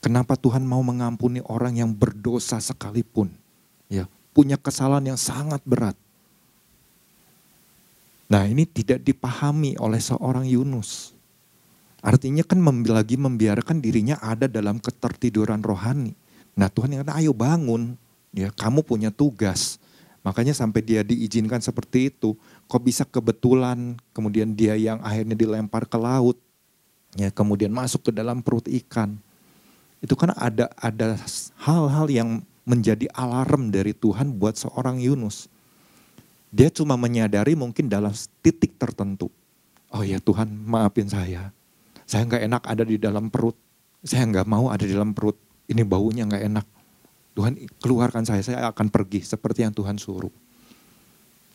Kenapa 0.00 0.40
Tuhan 0.40 0.64
mau 0.64 0.80
mengampuni 0.80 1.44
orang 1.44 1.76
yang 1.76 1.92
berdosa 1.92 2.56
sekalipun? 2.64 3.28
Ya, 3.92 4.08
punya 4.32 4.56
kesalahan 4.56 5.12
yang 5.12 5.20
sangat 5.20 5.60
berat. 5.68 5.92
Nah, 8.32 8.48
ini 8.48 8.64
tidak 8.64 9.04
dipahami 9.04 9.76
oleh 9.76 10.00
seorang 10.00 10.48
Yunus. 10.48 11.12
Artinya 12.00 12.40
kan 12.40 12.64
lagi 12.88 13.20
membiarkan 13.20 13.84
dirinya 13.84 14.16
ada 14.24 14.48
dalam 14.48 14.80
ketertiduran 14.80 15.60
rohani. 15.60 16.16
Nah 16.56 16.72
Tuhan 16.72 16.96
yang 16.96 17.04
kata 17.04 17.20
ayo 17.20 17.36
bangun, 17.36 18.00
ya 18.32 18.48
kamu 18.48 18.80
punya 18.80 19.12
tugas. 19.12 19.76
Makanya 20.26 20.58
sampai 20.58 20.82
dia 20.82 21.06
diizinkan 21.06 21.62
seperti 21.62 22.10
itu, 22.10 22.34
kok 22.66 22.82
bisa 22.82 23.06
kebetulan 23.06 23.94
kemudian 24.10 24.58
dia 24.58 24.74
yang 24.74 24.98
akhirnya 24.98 25.38
dilempar 25.38 25.86
ke 25.86 25.94
laut, 25.94 26.34
ya 27.14 27.30
kemudian 27.30 27.70
masuk 27.70 28.10
ke 28.10 28.12
dalam 28.12 28.42
perut 28.42 28.66
ikan. 28.66 29.14
Itu 30.02 30.18
kan 30.18 30.34
ada 30.34 30.66
ada 30.82 31.14
hal-hal 31.62 32.10
yang 32.10 32.42
menjadi 32.66 33.06
alarm 33.14 33.70
dari 33.70 33.94
Tuhan 33.94 34.34
buat 34.34 34.58
seorang 34.58 34.98
Yunus. 34.98 35.46
Dia 36.50 36.74
cuma 36.74 36.98
menyadari 36.98 37.54
mungkin 37.54 37.86
dalam 37.86 38.10
titik 38.42 38.74
tertentu. 38.82 39.30
Oh 39.94 40.02
ya 40.02 40.18
Tuhan 40.18 40.50
maafin 40.66 41.06
saya. 41.06 41.54
Saya 42.02 42.26
nggak 42.26 42.42
enak 42.50 42.62
ada 42.66 42.82
di 42.82 42.98
dalam 42.98 43.30
perut. 43.30 43.54
Saya 44.02 44.26
nggak 44.26 44.46
mau 44.50 44.74
ada 44.74 44.82
di 44.82 44.90
dalam 44.90 45.14
perut. 45.14 45.38
Ini 45.70 45.86
baunya 45.86 46.26
nggak 46.26 46.44
enak. 46.50 46.66
Tuhan 47.36 47.52
keluarkan 47.84 48.24
saya, 48.24 48.40
saya 48.40 48.64
akan 48.72 48.88
pergi 48.88 49.20
seperti 49.20 49.68
yang 49.68 49.76
Tuhan 49.76 50.00
suruh. 50.00 50.32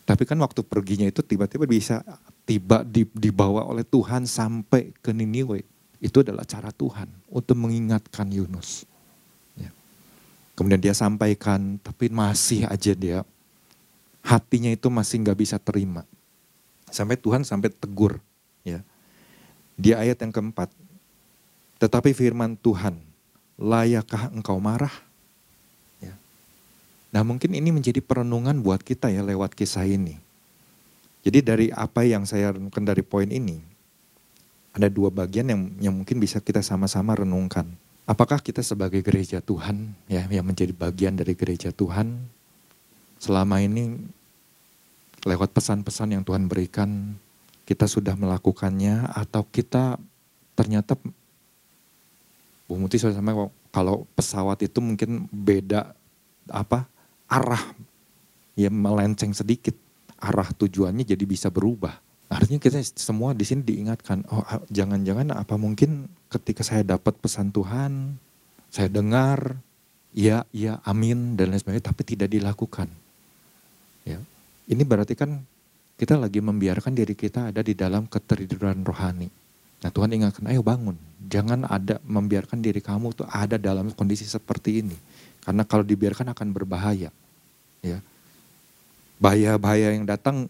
Tapi 0.06 0.22
kan 0.22 0.38
waktu 0.38 0.62
perginya 0.62 1.06
itu 1.06 1.22
tiba-tiba 1.26 1.66
bisa 1.66 2.06
tiba 2.46 2.86
dibawa 3.14 3.66
oleh 3.66 3.82
Tuhan 3.82 4.26
sampai 4.26 4.94
ke 5.02 5.10
Niniwe. 5.10 5.66
Itu 5.98 6.22
adalah 6.22 6.46
cara 6.46 6.70
Tuhan 6.70 7.10
untuk 7.30 7.58
mengingatkan 7.58 8.30
Yunus. 8.30 8.86
Ya. 9.58 9.70
Kemudian 10.54 10.82
dia 10.82 10.94
sampaikan, 10.94 11.78
tapi 11.82 12.10
masih 12.10 12.66
aja 12.66 12.94
dia 12.94 13.26
hatinya 14.22 14.70
itu 14.70 14.86
masih 14.86 15.18
nggak 15.26 15.38
bisa 15.38 15.58
terima. 15.58 16.06
Sampai 16.90 17.18
Tuhan 17.18 17.42
sampai 17.42 17.74
tegur, 17.74 18.22
ya 18.62 18.86
di 19.74 19.90
ayat 19.96 20.20
yang 20.22 20.30
keempat, 20.30 20.70
tetapi 21.82 22.14
firman 22.14 22.54
Tuhan, 22.54 22.94
layakkah 23.58 24.30
engkau 24.30 24.62
marah? 24.62 24.92
Nah 27.12 27.20
mungkin 27.20 27.52
ini 27.52 27.68
menjadi 27.68 28.00
perenungan 28.00 28.64
buat 28.64 28.80
kita 28.80 29.12
ya 29.12 29.20
lewat 29.20 29.52
kisah 29.52 29.84
ini. 29.84 30.16
Jadi 31.22 31.38
dari 31.44 31.66
apa 31.70 32.02
yang 32.02 32.24
saya 32.24 32.56
renungkan 32.56 32.82
dari 32.82 33.04
poin 33.04 33.28
ini, 33.30 33.62
ada 34.72 34.88
dua 34.88 35.12
bagian 35.12 35.46
yang, 35.46 35.62
yang 35.78 35.94
mungkin 35.94 36.18
bisa 36.18 36.40
kita 36.40 36.64
sama-sama 36.64 37.14
renungkan. 37.14 37.68
Apakah 38.08 38.42
kita 38.42 38.64
sebagai 38.64 39.04
gereja 39.04 39.38
Tuhan 39.38 39.94
ya 40.10 40.26
yang 40.26 40.42
menjadi 40.42 40.74
bagian 40.74 41.14
dari 41.14 41.38
gereja 41.38 41.70
Tuhan 41.70 42.18
selama 43.22 43.62
ini 43.62 44.02
lewat 45.22 45.54
pesan-pesan 45.54 46.18
yang 46.18 46.26
Tuhan 46.26 46.50
berikan 46.50 47.14
kita 47.62 47.86
sudah 47.86 48.18
melakukannya 48.18 49.06
atau 49.14 49.46
kita 49.46 50.02
ternyata 50.58 50.98
Bu 52.66 52.74
Muti 52.74 52.98
sampai 52.98 53.38
kalau 53.70 54.10
pesawat 54.18 54.58
itu 54.66 54.82
mungkin 54.82 55.30
beda 55.30 55.94
apa 56.50 56.90
arah 57.32 57.64
ya 58.52 58.68
melenceng 58.68 59.32
sedikit 59.32 59.72
arah 60.20 60.52
tujuannya 60.52 61.08
jadi 61.08 61.24
bisa 61.24 61.48
berubah. 61.48 61.96
Artinya 62.32 62.60
kita 62.64 62.80
semua 62.96 63.36
di 63.36 63.44
sini 63.44 63.60
diingatkan, 63.60 64.24
oh 64.32 64.40
jangan-jangan 64.72 65.36
apa 65.36 65.60
mungkin 65.60 66.08
ketika 66.32 66.64
saya 66.64 66.80
dapat 66.80 67.12
pesan 67.20 67.52
Tuhan, 67.52 68.16
saya 68.72 68.88
dengar, 68.88 69.60
ya, 70.16 70.48
ya, 70.48 70.80
amin 70.88 71.36
dan 71.36 71.52
lain 71.52 71.60
sebagainya, 71.60 71.92
tapi 71.92 72.02
tidak 72.08 72.32
dilakukan. 72.32 72.88
Ya, 74.08 74.16
ini 74.64 74.80
berarti 74.80 75.12
kan 75.12 75.44
kita 76.00 76.16
lagi 76.16 76.40
membiarkan 76.40 76.96
diri 76.96 77.12
kita 77.12 77.52
ada 77.52 77.60
di 77.60 77.76
dalam 77.76 78.08
ketertiduran 78.08 78.80
rohani. 78.80 79.28
Nah 79.84 79.90
Tuhan 79.92 80.16
ingatkan, 80.16 80.48
ayo 80.48 80.64
bangun. 80.64 80.96
Jangan 81.28 81.68
ada 81.68 82.00
membiarkan 82.06 82.64
diri 82.64 82.80
kamu 82.80 83.12
tuh 83.12 83.28
ada 83.28 83.60
dalam 83.60 83.92
kondisi 83.92 84.24
seperti 84.24 84.80
ini. 84.80 84.96
Karena 85.42 85.68
kalau 85.68 85.84
dibiarkan 85.84 86.32
akan 86.32 86.48
berbahaya. 86.54 87.12
Ya. 87.82 87.98
Bahaya-bahaya 89.18 89.94
yang 89.98 90.06
datang 90.06 90.46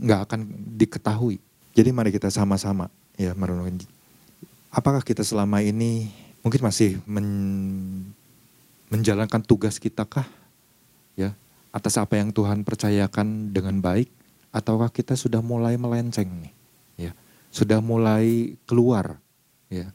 nggak 0.00 0.20
akan 0.24 0.40
diketahui. 0.80 1.36
Jadi 1.76 1.92
mari 1.92 2.08
kita 2.10 2.32
sama-sama 2.32 2.88
ya 3.20 3.36
merenungkan. 3.36 3.84
Apakah 4.72 5.04
kita 5.04 5.20
selama 5.20 5.60
ini 5.60 6.08
mungkin 6.40 6.64
masih 6.64 6.96
men, 7.04 7.28
menjalankan 8.88 9.44
tugas 9.44 9.76
kita 9.76 10.08
kah? 10.08 10.24
Ya, 11.14 11.36
atas 11.68 12.00
apa 12.00 12.16
yang 12.16 12.32
Tuhan 12.32 12.64
percayakan 12.64 13.52
dengan 13.52 13.76
baik 13.84 14.08
ataukah 14.50 14.88
kita 14.88 15.20
sudah 15.20 15.44
mulai 15.44 15.76
melenceng 15.76 16.26
nih? 16.26 16.52
Ya, 16.96 17.12
sudah 17.52 17.84
mulai 17.84 18.56
keluar 18.64 19.20
ya. 19.68 19.92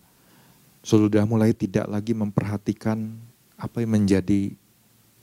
Sudah 0.85 1.25
mulai 1.25 1.49
tidak 1.57 1.89
lagi 1.89 2.13
memperhatikan 2.13 3.17
apa 3.57 3.81
yang 3.81 3.97
menjadi 3.97 4.53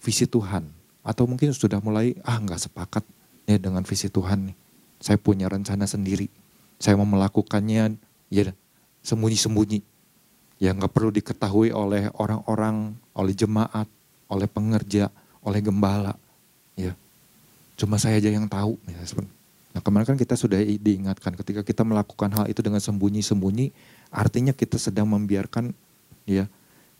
visi 0.03 0.27
Tuhan 0.27 0.82
atau 1.03 1.27
mungkin 1.27 1.51
sudah 1.51 1.83
mulai 1.83 2.15
ah 2.23 2.39
nggak 2.39 2.71
sepakat 2.71 3.05
ya 3.47 3.59
dengan 3.59 3.83
visi 3.83 4.07
Tuhan 4.07 4.51
nih 4.51 4.57
saya 5.03 5.19
punya 5.19 5.51
rencana 5.51 5.85
sendiri. 5.85 6.31
Saya 6.79 6.95
mau 6.95 7.05
melakukannya 7.05 7.99
ya 8.31 8.55
sembunyi-sembunyi. 9.03 9.83
Ya 10.63 10.71
nggak 10.71 10.95
perlu 10.95 11.11
diketahui 11.11 11.75
oleh 11.75 12.07
orang-orang, 12.15 12.95
oleh 13.19 13.35
jemaat, 13.35 13.91
oleh 14.31 14.47
pengerja, 14.47 15.11
oleh 15.43 15.59
gembala. 15.59 16.15
Ya, 16.79 16.95
cuma 17.75 17.99
saya 17.99 18.23
aja 18.23 18.31
yang 18.31 18.47
tahu. 18.47 18.79
Ya, 18.87 19.03
nah 19.75 19.83
kemarin 19.83 20.15
kan 20.15 20.15
kita 20.15 20.39
sudah 20.39 20.63
diingatkan 20.63 21.35
ketika 21.35 21.67
kita 21.67 21.83
melakukan 21.83 22.31
hal 22.31 22.47
itu 22.47 22.63
dengan 22.63 22.79
sembunyi-sembunyi, 22.79 23.75
artinya 24.15 24.55
kita 24.55 24.79
sedang 24.79 25.11
membiarkan 25.11 25.75
ya 26.31 26.47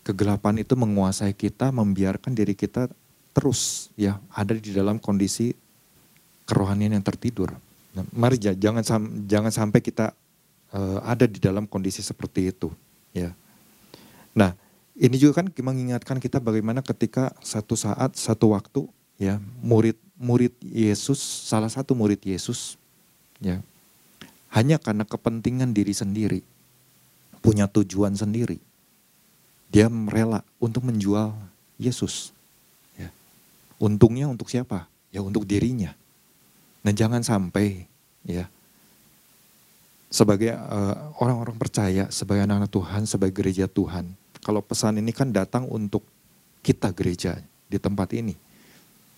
kegelapan 0.03 0.59
itu 0.59 0.75
menguasai 0.75 1.31
kita, 1.31 1.71
membiarkan 1.71 2.35
diri 2.35 2.51
kita 2.51 2.91
terus 3.33 3.89
ya 3.97 4.21
ada 4.29 4.53
di 4.53 4.71
dalam 4.71 5.01
kondisi 5.01 5.51
kerohanian 6.45 6.93
yang 6.93 7.05
tertidur. 7.05 7.49
Nah, 7.93 8.05
mari 8.13 8.41
jangan 8.41 8.81
jangan 9.29 9.53
sampai 9.53 9.79
kita 9.81 10.13
uh, 10.73 10.99
ada 11.05 11.29
di 11.29 11.37
dalam 11.37 11.69
kondisi 11.69 12.01
seperti 12.01 12.49
itu, 12.49 12.73
ya. 13.13 13.33
Nah, 14.33 14.57
ini 14.97 15.13
juga 15.21 15.45
kan 15.45 15.47
mengingatkan 15.53 16.17
kita 16.17 16.41
bagaimana 16.41 16.81
ketika 16.81 17.29
satu 17.45 17.77
saat, 17.77 18.17
satu 18.17 18.57
waktu, 18.57 18.89
ya, 19.21 19.37
murid 19.61 19.97
murid 20.17 20.57
Yesus, 20.65 21.21
salah 21.21 21.69
satu 21.69 21.93
murid 21.93 22.17
Yesus, 22.25 22.81
ya, 23.37 23.61
hanya 24.49 24.81
karena 24.81 25.05
kepentingan 25.05 25.69
diri 25.69 25.93
sendiri, 25.93 26.41
punya 27.45 27.69
tujuan 27.69 28.17
sendiri, 28.17 28.57
dia 29.69 29.85
rela 30.09 30.41
untuk 30.57 30.81
menjual 30.81 31.37
Yesus. 31.77 32.32
Ya. 33.83 33.91
Untungnya 33.91 34.31
untuk 34.31 34.47
siapa? 34.47 34.87
Ya 35.11 35.19
untuk 35.19 35.43
dirinya. 35.43 35.91
Nah 36.87 36.95
jangan 36.95 37.19
sampai 37.19 37.83
ya 38.23 38.47
sebagai 40.07 40.55
uh, 40.55 41.11
orang-orang 41.19 41.59
percaya, 41.59 42.07
sebagai 42.07 42.47
anak-anak 42.47 42.71
Tuhan, 42.71 43.01
sebagai 43.03 43.35
gereja 43.35 43.67
Tuhan. 43.67 44.07
Kalau 44.39 44.63
pesan 44.63 45.03
ini 45.03 45.11
kan 45.11 45.35
datang 45.35 45.67
untuk 45.67 46.07
kita 46.63 46.95
gereja 46.95 47.43
di 47.67 47.75
tempat 47.75 48.15
ini. 48.15 48.39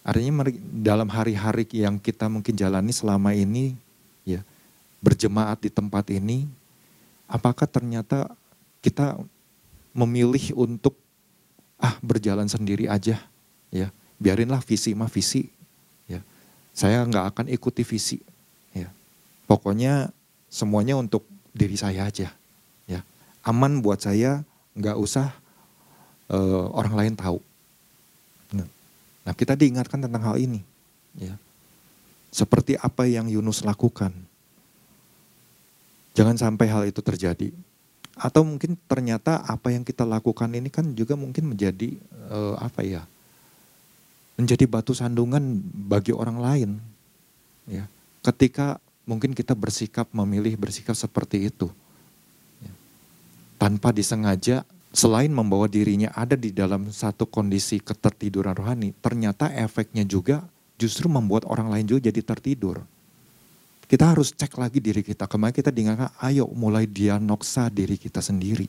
Artinya 0.02 0.50
dalam 0.82 1.10
hari-hari 1.10 1.66
yang 1.74 2.02
kita 2.02 2.26
mungkin 2.26 2.58
jalani 2.58 2.94
selama 2.94 3.34
ini 3.38 3.78
ya 4.26 4.42
berjemaat 5.02 5.62
di 5.62 5.70
tempat 5.70 6.10
ini 6.10 6.50
apakah 7.30 7.66
ternyata 7.70 8.30
kita 8.82 9.18
memilih 9.94 10.54
untuk 10.58 10.94
ah 11.82 11.98
berjalan 12.02 12.46
sendiri 12.46 12.86
aja 12.86 13.18
ya 13.74 13.90
biarinlah 14.18 14.64
visi 14.64 14.96
mah 14.96 15.12
visi 15.12 15.56
saya 16.76 17.08
nggak 17.08 17.26
akan 17.32 17.46
ikuti 17.48 17.88
visi. 17.88 18.20
Ya. 18.76 18.92
Pokoknya 19.48 20.12
semuanya 20.52 21.00
untuk 21.00 21.24
diri 21.56 21.80
saya 21.80 22.04
aja. 22.12 22.36
Ya. 22.84 23.00
Aman 23.48 23.80
buat 23.80 24.04
saya, 24.04 24.44
nggak 24.76 25.00
usah 25.00 25.32
uh, 26.28 26.68
orang 26.76 26.94
lain 27.00 27.14
tahu. 27.16 27.40
Nah, 28.52 28.68
nah 29.24 29.32
kita 29.32 29.56
diingatkan 29.56 30.04
tentang 30.04 30.20
hal 30.20 30.36
ini. 30.36 30.60
Ya. 31.16 31.40
Seperti 32.28 32.76
apa 32.76 33.08
yang 33.08 33.32
Yunus 33.32 33.64
lakukan. 33.64 34.12
Jangan 36.12 36.36
sampai 36.36 36.68
hal 36.68 36.84
itu 36.92 37.00
terjadi. 37.00 37.56
Atau 38.20 38.44
mungkin 38.44 38.76
ternyata 38.92 39.48
apa 39.48 39.72
yang 39.72 39.88
kita 39.88 40.04
lakukan 40.04 40.52
ini 40.52 40.68
kan 40.68 40.92
juga 40.92 41.16
mungkin 41.16 41.56
menjadi 41.56 41.96
uh, 42.28 42.60
apa 42.60 42.84
ya? 42.84 43.08
Menjadi 44.36 44.68
batu 44.68 44.92
sandungan 44.92 45.64
bagi 45.64 46.12
orang 46.12 46.38
lain. 46.40 46.72
Ya, 47.66 47.88
ketika 48.22 48.78
mungkin 49.08 49.32
kita 49.32 49.56
bersikap 49.56 50.12
memilih 50.12 50.60
bersikap 50.60 50.94
seperti 50.94 51.50
itu, 51.50 51.72
ya, 52.62 52.72
tanpa 53.58 53.96
disengaja, 53.96 54.68
selain 54.96 55.32
membawa 55.32 55.68
dirinya 55.68 56.12
ada 56.16 56.40
di 56.40 56.52
dalam 56.52 56.92
satu 56.92 57.28
kondisi 57.28 57.80
ketertiduran 57.84 58.56
rohani, 58.56 58.96
ternyata 59.04 59.52
efeknya 59.52 60.08
juga 60.08 60.46
justru 60.76 61.08
membuat 61.08 61.48
orang 61.48 61.72
lain 61.72 61.86
juga 61.88 62.12
jadi 62.12 62.22
tertidur. 62.22 62.84
Kita 63.86 64.18
harus 64.18 64.34
cek 64.34 64.58
lagi 64.58 64.82
diri 64.82 65.06
kita. 65.06 65.30
Kemarin 65.30 65.54
kita 65.54 65.70
diingatkan, 65.70 66.10
ayo 66.26 66.50
mulai 66.50 66.90
diagnosa 66.90 67.70
diri 67.70 68.02
kita 68.02 68.18
sendiri. 68.18 68.66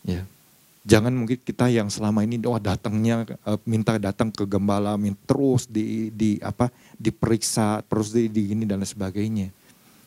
Ya, 0.00 0.24
Jangan 0.86 1.10
mungkin 1.10 1.38
kita 1.42 1.66
yang 1.68 1.90
selama 1.90 2.22
ini 2.22 2.38
doa 2.38 2.62
datangnya 2.62 3.26
uh, 3.46 3.58
minta 3.66 3.98
datang 3.98 4.30
ke 4.30 4.46
gembala, 4.46 4.94
minta 4.94 5.18
terus 5.26 5.66
di 5.66 6.08
di 6.14 6.38
apa 6.38 6.70
diperiksa, 6.96 7.82
terus 7.86 8.14
di, 8.14 8.30
di 8.30 8.54
ini 8.54 8.64
dan 8.64 8.82
sebagainya. 8.82 9.50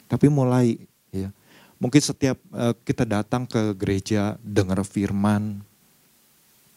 Tapi 0.08 0.28
mulai 0.32 0.80
ya. 1.12 1.30
Mungkin 1.82 2.02
setiap 2.02 2.38
uh, 2.54 2.78
kita 2.86 3.04
datang 3.04 3.50
ke 3.50 3.74
gereja 3.74 4.38
dengar 4.46 4.86
firman 4.86 5.66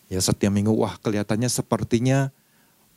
ya 0.09 0.20
setiap 0.20 0.52
minggu 0.52 0.72
wah 0.72 0.96
kelihatannya 1.00 1.48
sepertinya 1.48 2.33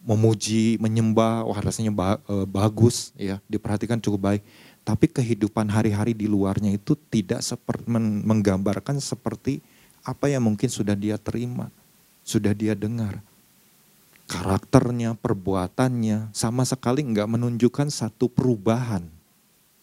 memuji, 0.07 0.79
menyembah, 0.79 1.43
wah 1.43 1.59
rasanya 1.59 1.91
ba 1.91 2.15
uh, 2.31 2.47
bagus 2.47 3.11
ya, 3.19 3.43
diperhatikan 3.51 3.99
cukup 3.99 4.33
baik. 4.33 4.43
Tapi 4.87 5.11
kehidupan 5.11 5.67
hari-hari 5.67 6.15
di 6.15 6.31
luarnya 6.31 6.71
itu 6.71 6.95
tidak 7.11 7.43
seperti 7.43 7.91
menggambarkan 8.23 9.03
seperti 9.03 9.59
apa 10.07 10.31
yang 10.31 10.47
mungkin 10.47 10.71
sudah 10.71 10.95
dia 10.95 11.19
terima, 11.19 11.67
sudah 12.23 12.55
dia 12.55 12.71
dengar. 12.71 13.19
Karakternya, 14.27 15.19
perbuatannya 15.19 16.31
sama 16.31 16.63
sekali 16.63 17.03
nggak 17.03 17.27
menunjukkan 17.27 17.91
satu 17.91 18.31
perubahan 18.31 19.03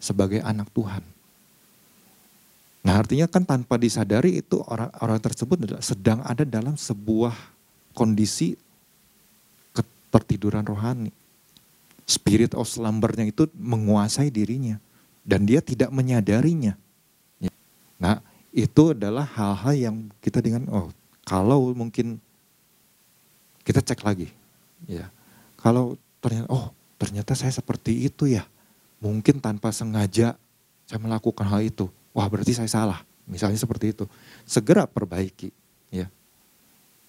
sebagai 0.01 0.41
anak 0.41 0.73
Tuhan. 0.73 1.05
Nah 2.85 3.01
artinya 3.01 3.25
kan 3.25 3.45
tanpa 3.45 3.81
disadari 3.81 4.41
itu 4.41 4.61
orang, 4.65 4.93
orang 5.01 5.21
tersebut 5.21 5.57
sedang 5.81 6.21
ada 6.21 6.45
dalam 6.45 6.77
sebuah 6.77 7.33
kondisi 7.97 8.57
ketertiduran 9.73 10.65
rohani. 10.65 11.09
Spirit 12.05 12.53
of 12.53 12.69
slumbernya 12.69 13.25
itu 13.25 13.49
menguasai 13.57 14.29
dirinya. 14.29 14.77
Dan 15.25 15.49
dia 15.49 15.65
tidak 15.65 15.89
menyadarinya. 15.89 16.77
Nah 17.97 18.21
itu 18.55 18.95
adalah 18.95 19.27
hal-hal 19.27 19.75
yang 19.75 19.97
kita 20.23 20.39
dengan 20.39 20.71
oh 20.71 20.87
kalau 21.27 21.75
mungkin 21.75 22.23
kita 23.67 23.83
cek 23.83 24.07
lagi 24.07 24.31
ya. 24.87 25.11
Kalau 25.59 25.99
ternyata 26.23 26.49
oh 26.55 26.71
ternyata 26.95 27.35
saya 27.35 27.51
seperti 27.51 28.07
itu 28.07 28.31
ya. 28.31 28.47
Mungkin 29.03 29.43
tanpa 29.43 29.75
sengaja 29.75 30.39
saya 30.87 31.01
melakukan 31.03 31.43
hal 31.51 31.67
itu. 31.67 31.91
Wah 32.15 32.31
berarti 32.31 32.55
saya 32.55 32.71
salah. 32.71 33.03
Misalnya 33.27 33.59
seperti 33.59 33.91
itu. 33.91 34.07
Segera 34.47 34.87
perbaiki 34.87 35.51
ya, 35.91 36.07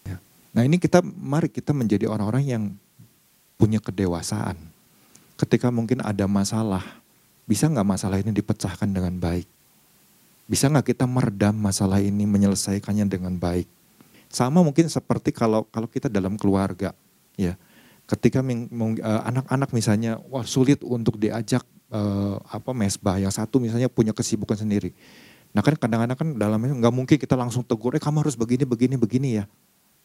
ya. 0.02 0.18
nah 0.50 0.66
ini 0.66 0.82
kita 0.82 1.06
mari 1.06 1.52
kita 1.52 1.78
menjadi 1.78 2.10
orang-orang 2.10 2.44
yang 2.48 2.64
punya 3.54 3.78
kedewasaan. 3.78 4.58
Ketika 5.38 5.70
mungkin 5.70 6.02
ada 6.02 6.26
masalah 6.26 6.82
bisa 7.46 7.70
nggak 7.70 7.86
masalah 7.86 8.18
ini 8.18 8.34
dipecahkan 8.34 8.90
dengan 8.90 9.14
baik 9.22 9.46
bisa 10.46 10.70
nggak 10.70 10.94
kita 10.94 11.06
meredam 11.10 11.58
masalah 11.58 11.98
ini, 12.02 12.26
menyelesaikannya 12.30 13.10
dengan 13.10 13.34
baik? 13.38 13.66
Sama 14.30 14.62
mungkin 14.62 14.90
seperti 14.90 15.34
kalau 15.34 15.66
kalau 15.70 15.90
kita 15.90 16.10
dalam 16.10 16.38
keluarga, 16.38 16.94
ya. 17.38 17.58
Ketika 18.06 18.46
eh, 18.46 18.98
anak-anak 19.02 19.74
misalnya 19.74 20.22
wah 20.30 20.46
sulit 20.46 20.86
untuk 20.86 21.18
diajak 21.18 21.66
uh, 21.90 22.38
apa 22.54 22.70
mesbah, 22.70 23.18
yang 23.18 23.34
satu 23.34 23.58
misalnya 23.58 23.90
punya 23.90 24.14
kesibukan 24.14 24.54
sendiri. 24.54 24.94
Nah 25.58 25.66
kan 25.66 25.74
kadang-kadang 25.74 26.18
kan 26.18 26.30
dalamnya 26.38 26.74
nggak 26.86 26.94
mungkin 26.94 27.18
kita 27.18 27.34
langsung 27.34 27.66
tegur, 27.66 27.98
eh 27.98 28.02
kamu 28.02 28.22
harus 28.22 28.38
begini, 28.38 28.62
begini, 28.62 28.96
begini 29.00 29.30
ya. 29.42 29.46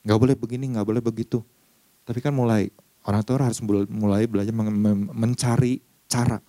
Nggak 0.06 0.18
boleh 0.18 0.36
begini, 0.38 0.64
nggak 0.72 0.86
boleh 0.86 1.02
begitu. 1.04 1.44
Tapi 2.08 2.24
kan 2.24 2.32
mulai 2.32 2.72
orang 3.04 3.20
tua 3.20 3.44
harus 3.44 3.60
mulai 3.92 4.24
belajar 4.24 4.54
mencari 5.12 5.84
cara. 6.08 6.40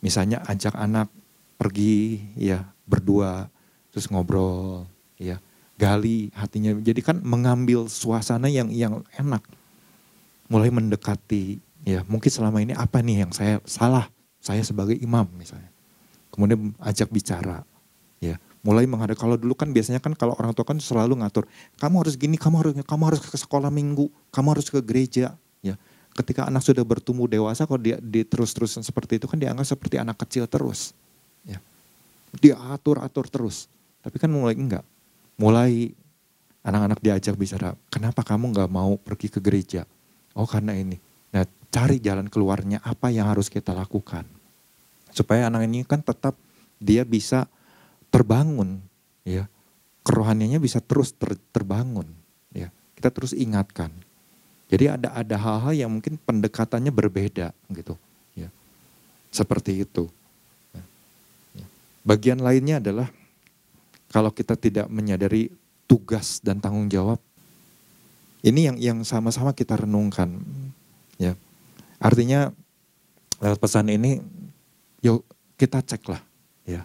Misalnya 0.00 0.40
ajak 0.46 0.74
anak 0.78 1.10
pergi 1.60 2.24
ya 2.40 2.72
berdua, 2.90 3.46
terus 3.94 4.10
ngobrol, 4.10 4.90
ya 5.14 5.38
gali 5.80 6.28
hatinya. 6.36 6.76
Jadi 6.76 7.00
kan 7.00 7.16
mengambil 7.24 7.88
suasana 7.88 8.52
yang 8.52 8.68
yang 8.68 9.00
enak, 9.16 9.40
mulai 10.52 10.68
mendekati. 10.68 11.56
Ya. 11.88 12.04
Mungkin 12.04 12.28
selama 12.28 12.60
ini 12.60 12.76
apa 12.76 13.00
nih 13.00 13.24
yang 13.24 13.32
saya 13.32 13.64
salah, 13.64 14.12
saya 14.42 14.60
sebagai 14.60 15.00
imam 15.00 15.24
misalnya. 15.32 15.72
Kemudian 16.28 16.76
ajak 16.84 17.08
bicara, 17.08 17.64
ya. 18.20 18.36
Mulai 18.60 18.84
menghadap. 18.84 19.16
Kalau 19.16 19.40
dulu 19.40 19.56
kan 19.56 19.72
biasanya 19.72 20.04
kan 20.04 20.12
kalau 20.12 20.36
orang 20.36 20.52
tua 20.52 20.68
kan 20.68 20.76
selalu 20.76 21.16
ngatur 21.24 21.48
kamu 21.80 22.04
harus 22.04 22.12
gini 22.20 22.36
kamu 22.36 22.60
harus 22.60 22.72
kamu 22.84 23.02
harus 23.08 23.20
ke 23.24 23.32
sekolah 23.40 23.72
minggu 23.72 24.12
kamu 24.28 24.52
harus 24.52 24.68
ke 24.68 24.84
gereja 24.84 25.32
ya. 25.64 25.80
Ketika 26.12 26.44
anak 26.44 26.60
sudah 26.60 26.84
bertumbuh 26.84 27.24
dewasa 27.24 27.64
kalau 27.64 27.80
dia, 27.80 27.96
dia 28.04 28.20
terus-terusan 28.20 28.84
seperti 28.84 29.16
itu 29.16 29.24
kan 29.24 29.40
dianggap 29.40 29.64
seperti 29.64 29.96
anak 29.96 30.20
kecil 30.20 30.44
terus 30.44 30.92
ya 32.30 32.38
dia 32.38 32.56
atur 32.70 33.02
atur 33.02 33.26
terus. 33.26 33.66
Tapi 34.00 34.16
kan 34.16 34.30
mulai 34.30 34.56
enggak. 34.56 34.86
Mulai 35.36 35.92
anak-anak 36.60 37.00
diajak 37.00 37.34
bicara 37.40 37.72
kenapa 37.88 38.20
kamu 38.20 38.52
nggak 38.52 38.70
mau 38.70 38.96
pergi 39.00 39.28
ke 39.32 39.40
gereja? 39.40 39.82
Oh 40.36 40.46
karena 40.46 40.76
ini. 40.76 40.96
Nah 41.34 41.44
cari 41.70 41.98
jalan 41.98 42.30
keluarnya 42.30 42.82
apa 42.84 43.10
yang 43.10 43.26
harus 43.30 43.50
kita 43.50 43.74
lakukan. 43.74 44.26
Supaya 45.10 45.50
anak 45.50 45.66
ini 45.66 45.82
kan 45.82 46.04
tetap 46.04 46.38
dia 46.78 47.02
bisa 47.02 47.50
terbangun 48.12 48.78
ya. 49.26 49.50
Kerohaniannya 50.00 50.62
bisa 50.62 50.80
terus 50.80 51.12
ter, 51.12 51.36
terbangun 51.52 52.08
ya. 52.54 52.72
Kita 52.96 53.12
terus 53.12 53.36
ingatkan. 53.36 53.92
Jadi 54.70 54.86
ada 54.86 55.10
ada 55.12 55.36
hal-hal 55.36 55.74
yang 55.74 55.90
mungkin 55.90 56.14
pendekatannya 56.14 56.94
berbeda 56.94 57.50
gitu 57.74 57.98
ya. 58.38 58.48
Seperti 59.34 59.82
itu. 59.82 60.06
Bagian 62.06 62.40
lainnya 62.40 62.80
adalah 62.80 63.08
kalau 64.10 64.32
kita 64.34 64.58
tidak 64.58 64.86
menyadari 64.90 65.52
tugas 65.86 66.40
dan 66.42 66.58
tanggung 66.58 66.88
jawab 66.90 67.18
ini 68.40 68.70
yang 68.70 68.76
yang 68.80 68.98
sama-sama 69.04 69.52
kita 69.52 69.76
renungkan 69.76 70.40
ya 71.20 71.36
artinya 72.00 72.50
lewat 73.40 73.58
pesan 73.60 73.92
ini 73.92 74.20
yuk 75.04 75.24
kita 75.60 75.84
cek 75.84 76.02
lah 76.08 76.22
ya 76.64 76.82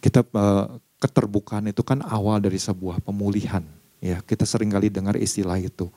kita 0.00 0.22
uh, 0.22 0.78
keterbukaan 1.00 1.68
itu 1.68 1.84
kan 1.84 2.00
awal 2.04 2.40
dari 2.40 2.56
sebuah 2.56 3.04
pemulihan. 3.04 3.62
Ya, 4.00 4.20
kita 4.24 4.44
sering 4.48 4.72
kali 4.72 4.92
dengar 4.92 5.16
istilah 5.16 5.56
itu. 5.60 5.88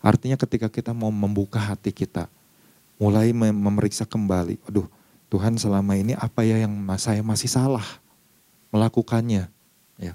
Artinya 0.00 0.36
ketika 0.36 0.68
kita 0.68 0.92
mau 0.92 1.10
membuka 1.10 1.58
hati 1.58 1.90
kita, 1.90 2.28
mulai 3.00 3.32
memeriksa 3.32 4.04
kembali, 4.04 4.60
aduh 4.68 4.86
Tuhan 5.26 5.58
selama 5.58 5.98
ini 5.98 6.14
apa 6.14 6.46
ya 6.46 6.62
yang 6.62 6.72
saya 6.96 7.18
masih 7.20 7.50
salah 7.50 7.84
melakukannya, 8.70 9.50
ya. 9.98 10.14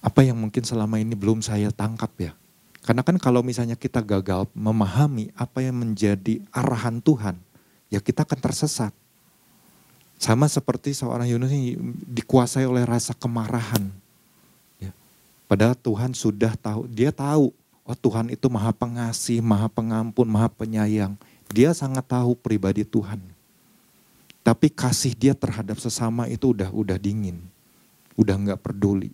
Apa 0.00 0.24
yang 0.24 0.36
mungkin 0.36 0.64
selama 0.64 1.00
ini 1.00 1.12
belum 1.16 1.40
saya 1.40 1.72
tangkap 1.72 2.12
ya. 2.20 2.32
Karena 2.80 3.04
kan 3.04 3.20
kalau 3.20 3.44
misalnya 3.44 3.76
kita 3.76 4.00
gagal 4.00 4.48
memahami 4.56 5.28
apa 5.36 5.60
yang 5.60 5.76
menjadi 5.76 6.40
arahan 6.48 7.00
Tuhan, 7.00 7.36
ya 7.92 8.00
kita 8.00 8.24
akan 8.24 8.40
tersesat. 8.40 8.92
Sama 10.20 10.48
seperti 10.48 10.92
seorang 10.92 11.28
Yunus 11.28 11.52
ini 11.52 11.76
dikuasai 12.04 12.68
oleh 12.68 12.84
rasa 12.84 13.16
kemarahan. 13.16 13.88
Ya. 14.76 14.92
Padahal 15.48 15.76
Tuhan 15.76 16.12
sudah 16.12 16.52
tahu, 16.60 16.88
dia 16.92 17.08
tahu, 17.08 17.52
oh 17.84 17.96
Tuhan 17.96 18.28
itu 18.28 18.48
maha 18.52 18.72
pengasih, 18.72 19.40
maha 19.40 19.68
pengampun, 19.68 20.28
maha 20.28 20.48
penyayang. 20.52 21.16
Dia 21.50 21.74
sangat 21.74 22.06
tahu 22.06 22.38
pribadi 22.38 22.86
Tuhan. 22.86 23.18
Tapi 24.40 24.70
kasih 24.70 25.12
dia 25.12 25.34
terhadap 25.34 25.76
sesama 25.82 26.30
itu 26.30 26.54
udah 26.54 26.70
udah 26.70 26.96
dingin. 26.96 27.42
Udah 28.14 28.38
nggak 28.38 28.62
peduli. 28.62 29.10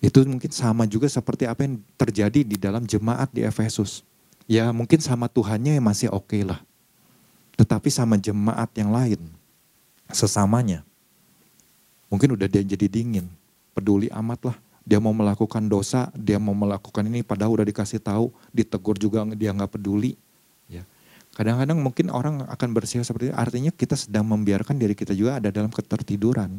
Itu 0.00 0.24
mungkin 0.24 0.52
sama 0.52 0.84
juga 0.84 1.08
seperti 1.08 1.48
apa 1.48 1.64
yang 1.64 1.80
terjadi 1.96 2.40
di 2.44 2.56
dalam 2.56 2.84
jemaat 2.84 3.28
di 3.32 3.44
Efesus. 3.44 4.04
Ya 4.46 4.70
mungkin 4.70 5.02
sama 5.02 5.26
Tuhannya 5.28 5.78
masih 5.82 6.12
oke 6.12 6.32
okay 6.32 6.42
lah. 6.44 6.60
Tetapi 7.56 7.88
sama 7.88 8.20
jemaat 8.20 8.68
yang 8.76 8.92
lain 8.92 9.20
sesamanya. 10.12 10.84
Mungkin 12.06 12.38
udah 12.38 12.46
dia 12.46 12.62
jadi 12.62 12.86
dingin, 12.86 13.26
peduli 13.74 14.06
amat 14.12 14.52
lah. 14.52 14.56
Dia 14.86 15.02
mau 15.02 15.10
melakukan 15.10 15.66
dosa, 15.66 16.14
dia 16.14 16.38
mau 16.38 16.54
melakukan 16.54 17.02
ini 17.02 17.26
padahal 17.26 17.58
udah 17.58 17.66
dikasih 17.66 17.98
tahu, 17.98 18.30
ditegur 18.54 18.94
juga 18.94 19.26
dia 19.34 19.50
nggak 19.50 19.74
peduli. 19.74 20.14
Kadang-kadang 21.36 21.76
mungkin 21.76 22.08
orang 22.08 22.48
akan 22.48 22.68
bersih 22.72 23.04
seperti 23.04 23.28
itu, 23.28 23.36
artinya 23.36 23.68
kita 23.68 23.92
sedang 23.92 24.24
membiarkan 24.24 24.80
diri 24.80 24.96
kita 24.96 25.12
juga 25.12 25.36
ada 25.36 25.52
dalam 25.52 25.68
ketertiduran. 25.68 26.56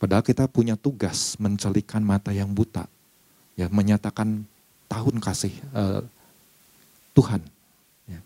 Padahal 0.00 0.24
kita 0.24 0.48
punya 0.48 0.72
tugas 0.72 1.36
mencelikan 1.36 2.00
mata 2.00 2.32
yang 2.32 2.48
buta, 2.48 2.88
ya 3.60 3.68
menyatakan 3.68 4.48
tahun 4.88 5.20
kasih 5.20 5.52
uh, 5.76 6.00
Tuhan. 7.12 7.44
Ya. 8.08 8.20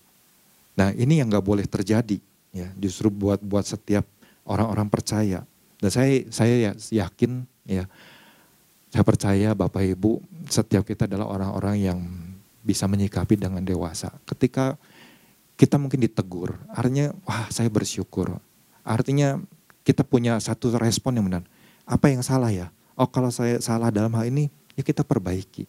Nah 0.79 0.95
ini 0.95 1.19
yang 1.19 1.27
nggak 1.27 1.43
boleh 1.43 1.67
terjadi, 1.67 2.23
ya 2.55 2.71
justru 2.79 3.11
buat 3.11 3.43
buat 3.43 3.67
setiap 3.67 4.07
orang-orang 4.47 4.87
percaya. 4.87 5.43
Dan 5.83 5.91
saya 5.91 6.23
saya 6.31 6.55
ya 6.71 6.73
yakin 7.03 7.43
ya 7.67 7.83
saya 8.95 9.03
percaya 9.03 9.59
Bapak 9.59 9.83
Ibu 9.83 10.23
setiap 10.47 10.87
kita 10.87 11.11
adalah 11.11 11.27
orang-orang 11.27 11.77
yang 11.83 11.99
bisa 12.63 12.87
menyikapi 12.87 13.35
dengan 13.35 13.63
dewasa. 13.67 14.15
Ketika 14.23 14.79
kita 15.59 15.75
mungkin 15.77 15.99
ditegur, 16.07 16.55
artinya 16.71 17.11
wah 17.27 17.51
saya 17.51 17.67
bersyukur. 17.67 18.39
Artinya 18.87 19.43
kita 19.83 20.07
punya 20.07 20.39
satu 20.39 20.71
respon 20.79 21.19
yang 21.19 21.27
benar. 21.27 21.45
Apa 21.85 22.09
yang 22.09 22.23
salah 22.23 22.49
ya? 22.49 22.71
Oh 22.95 23.11
kalau 23.11 23.29
saya 23.35 23.59
salah 23.59 23.91
dalam 23.91 24.15
hal 24.15 24.31
ini, 24.31 24.49
ya 24.79 24.87
kita 24.87 25.03
perbaiki. 25.03 25.67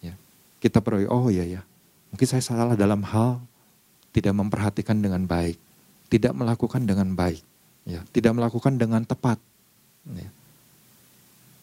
Ya, 0.00 0.14
kita 0.62 0.78
perbaiki, 0.78 1.10
oh 1.10 1.28
iya 1.28 1.44
ya. 1.44 1.60
Mungkin 2.14 2.26
saya 2.30 2.40
salah 2.40 2.78
dalam 2.78 3.02
hal 3.02 3.42
tidak 4.14 4.32
memperhatikan 4.32 4.96
dengan 5.02 5.26
baik. 5.26 5.58
Tidak 6.08 6.32
melakukan 6.32 6.88
dengan 6.88 7.12
baik 7.12 7.44
ya, 7.88 8.04
tidak 8.12 8.36
melakukan 8.36 8.76
dengan 8.76 9.00
tepat. 9.08 9.40
Ya. 10.12 10.28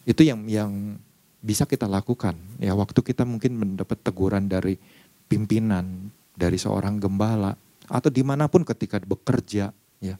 Itu 0.09 0.25
yang 0.25 0.49
yang 0.49 0.97
bisa 1.45 1.69
kita 1.69 1.85
lakukan. 1.85 2.33
Ya, 2.57 2.73
waktu 2.73 2.97
kita 3.05 3.21
mungkin 3.21 3.61
mendapat 3.61 4.01
teguran 4.01 4.49
dari 4.49 4.81
pimpinan, 5.29 6.09
dari 6.35 6.59
seorang 6.59 6.99
gembala, 6.99 7.55
atau 7.87 8.11
di 8.11 8.21
mana 8.21 8.45
pun 8.51 8.61
ketika 8.61 8.99
bekerja, 9.01 9.71
ya, 10.03 10.15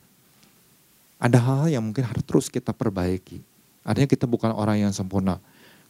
ada 1.22 1.38
hal-hal 1.40 1.80
yang 1.80 1.84
mungkin 1.92 2.08
harus 2.08 2.24
terus 2.24 2.48
kita 2.50 2.72
perbaiki. 2.72 3.44
Artinya 3.86 4.10
kita 4.10 4.26
bukan 4.26 4.50
orang 4.56 4.82
yang 4.82 4.92
sempurna. 4.96 5.38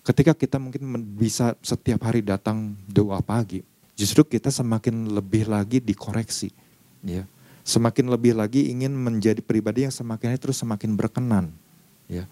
Ketika 0.06 0.36
kita 0.38 0.62
mungkin 0.62 0.86
bisa 1.16 1.56
setiap 1.64 2.06
hari 2.06 2.22
datang 2.22 2.76
doa 2.86 3.24
pagi, 3.24 3.64
justru 3.98 4.22
kita 4.28 4.52
semakin 4.52 5.16
lebih 5.16 5.50
lagi 5.50 5.82
dikoreksi. 5.82 6.52
Ya, 7.06 7.26
semakin 7.66 8.14
lebih 8.14 8.38
lagi 8.38 8.70
ingin 8.70 8.94
menjadi 8.94 9.42
pribadi 9.42 9.90
yang 9.90 9.94
semakin 9.94 10.38
terus 10.38 10.62
semakin 10.62 10.94
berkenan 10.94 11.50
ya 12.06 12.30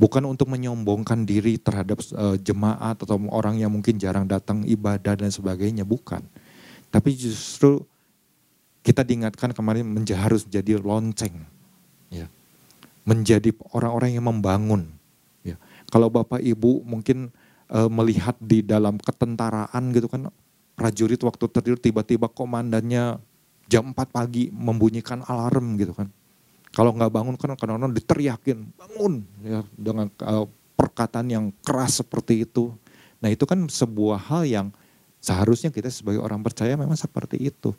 bukan 0.00 0.24
untuk 0.24 0.48
menyombongkan 0.48 1.28
diri 1.28 1.60
terhadap 1.60 2.00
uh, 2.16 2.40
jemaat 2.40 2.96
atau 2.96 3.20
orang 3.28 3.60
yang 3.60 3.68
mungkin 3.68 4.00
jarang 4.00 4.24
datang 4.24 4.64
ibadah 4.64 5.20
dan 5.20 5.28
sebagainya 5.28 5.84
bukan 5.84 6.24
tapi 6.92 7.16
justru 7.16 7.80
kita 8.84 9.00
diingatkan 9.00 9.56
kemarin 9.56 9.88
menja 9.88 10.12
harus 10.18 10.44
menjadi 10.44 10.76
lonceng. 10.76 11.40
Ya. 12.12 12.28
Menjadi 13.08 13.54
orang-orang 13.72 14.20
yang 14.20 14.28
membangun. 14.28 14.92
Ya. 15.40 15.56
Kalau 15.88 16.12
bapak 16.12 16.44
ibu 16.44 16.84
mungkin 16.84 17.32
uh, 17.72 17.88
melihat 17.88 18.36
di 18.36 18.60
dalam 18.60 19.00
ketentaraan 19.00 19.90
gitu 19.96 20.06
kan 20.12 20.28
prajurit 20.76 21.18
waktu 21.24 21.44
tertidur 21.48 21.80
tiba-tiba 21.80 22.28
komandannya 22.28 23.16
jam 23.70 23.96
4 23.96 23.96
pagi 24.12 24.52
membunyikan 24.52 25.24
alarm 25.24 25.80
gitu 25.80 25.96
kan. 25.96 26.12
Kalau 26.72 26.92
nggak 26.92 27.12
bangun 27.12 27.36
kan 27.36 27.52
kadang-kadang 27.56 27.92
diteriakin, 27.92 28.58
bangun! 28.76 29.24
Ya 29.44 29.60
dengan 29.76 30.08
uh, 30.24 30.48
perkataan 30.76 31.28
yang 31.28 31.44
keras 31.64 32.04
seperti 32.04 32.44
itu. 32.44 32.72
Nah 33.20 33.28
itu 33.28 33.44
kan 33.44 33.68
sebuah 33.68 34.18
hal 34.18 34.42
yang 34.48 34.66
seharusnya 35.22 35.70
kita 35.70 35.86
sebagai 35.88 36.18
orang 36.18 36.42
percaya 36.42 36.74
memang 36.74 36.98
seperti 36.98 37.38
itu. 37.38 37.70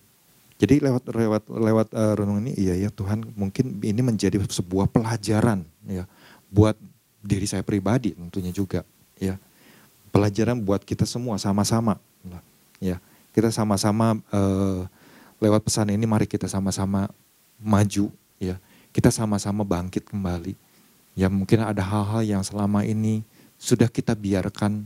Jadi 0.56 0.79
lewat 0.79 1.03
lewat 1.12 1.43
lewat 1.51 1.88
uh, 1.91 2.13
renungan 2.15 2.47
ini 2.47 2.53
iya 2.56 2.88
ya 2.88 2.89
Tuhan 2.89 3.27
mungkin 3.36 3.84
ini 3.84 3.99
menjadi 3.99 4.39
sebuah 4.39 4.88
pelajaran 4.88 5.67
ya 5.84 6.08
buat 6.47 6.79
diri 7.19 7.43
saya 7.43 7.67
pribadi 7.67 8.15
tentunya 8.15 8.56
juga 8.56 8.88
ya. 9.19 9.36
Pelajaran 10.13 10.62
buat 10.63 10.88
kita 10.88 11.03
semua 11.03 11.36
sama-sama 11.36 11.99
ya 12.79 13.01
kita 13.34 13.49
sama-sama 13.49 14.21
uh, 14.29 14.86
lewat 15.41 15.65
pesan 15.65 15.89
ini 15.89 16.06
mari 16.06 16.29
kita 16.29 16.45
sama-sama 16.45 17.10
maju 17.58 18.13
ya. 18.38 18.56
Kita 18.93 19.10
sama-sama 19.10 19.65
bangkit 19.65 20.06
kembali. 20.06 20.53
Ya 21.17 21.25
mungkin 21.34 21.65
ada 21.65 21.82
hal-hal 21.82 22.21
yang 22.21 22.43
selama 22.45 22.86
ini 22.86 23.25
sudah 23.58 23.89
kita 23.89 24.13
biarkan 24.13 24.86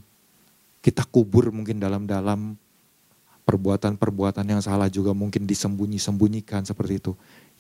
kita 0.82 1.04
kubur 1.08 1.50
mungkin 1.52 1.82
dalam-dalam 1.82 2.56
perbuatan-perbuatan 3.48 4.44
yang 4.44 4.60
salah 4.60 4.92
juga 4.92 5.16
mungkin 5.16 5.48
disembunyi-sembunyikan 5.48 6.68
seperti 6.68 7.00
itu. 7.00 7.12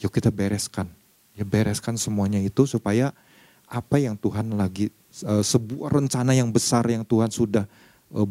Yuk 0.04 0.12
kita 0.12 0.28
bereskan. 0.28 0.92
Ya 1.32 1.48
bereskan 1.48 1.96
semuanya 1.96 2.44
itu 2.44 2.68
supaya 2.68 3.16
apa 3.68 3.96
yang 4.00 4.20
Tuhan 4.20 4.52
lagi 4.56 4.92
uh, 5.24 5.44
sebuah 5.44 5.96
rencana 5.96 6.36
yang 6.36 6.52
besar 6.52 6.88
yang 6.88 7.08
Tuhan 7.08 7.32
sudah 7.32 7.64
uh, 8.12 8.28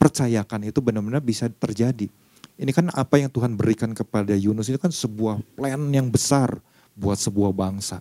percayakan 0.00 0.72
itu 0.72 0.80
benar-benar 0.80 1.20
bisa 1.20 1.52
terjadi. 1.52 2.08
Ini 2.56 2.70
kan 2.72 2.92
apa 2.92 3.16
yang 3.20 3.32
Tuhan 3.32 3.56
berikan 3.56 3.92
kepada 3.96 4.36
Yunus 4.36 4.68
itu 4.68 4.80
kan 4.80 4.92
sebuah 4.92 5.40
plan 5.56 5.80
yang 5.92 6.08
besar 6.08 6.60
buat 6.92 7.16
sebuah 7.16 7.52
bangsa. 7.52 8.00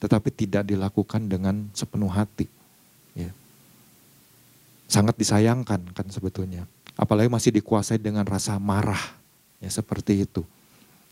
Tetapi 0.00 0.28
tidak 0.32 0.68
dilakukan 0.68 1.24
dengan 1.28 1.68
sepenuh 1.72 2.10
hati. 2.10 2.50
Sangat 4.86 5.16
disayangkan 5.16 5.80
kan 5.92 6.06
sebetulnya. 6.12 6.68
Apalagi 6.94 7.26
masih 7.26 7.50
dikuasai 7.54 7.98
dengan 7.98 8.22
rasa 8.28 8.60
marah. 8.60 9.00
Ya 9.58 9.70
seperti 9.72 10.28
itu. 10.28 10.44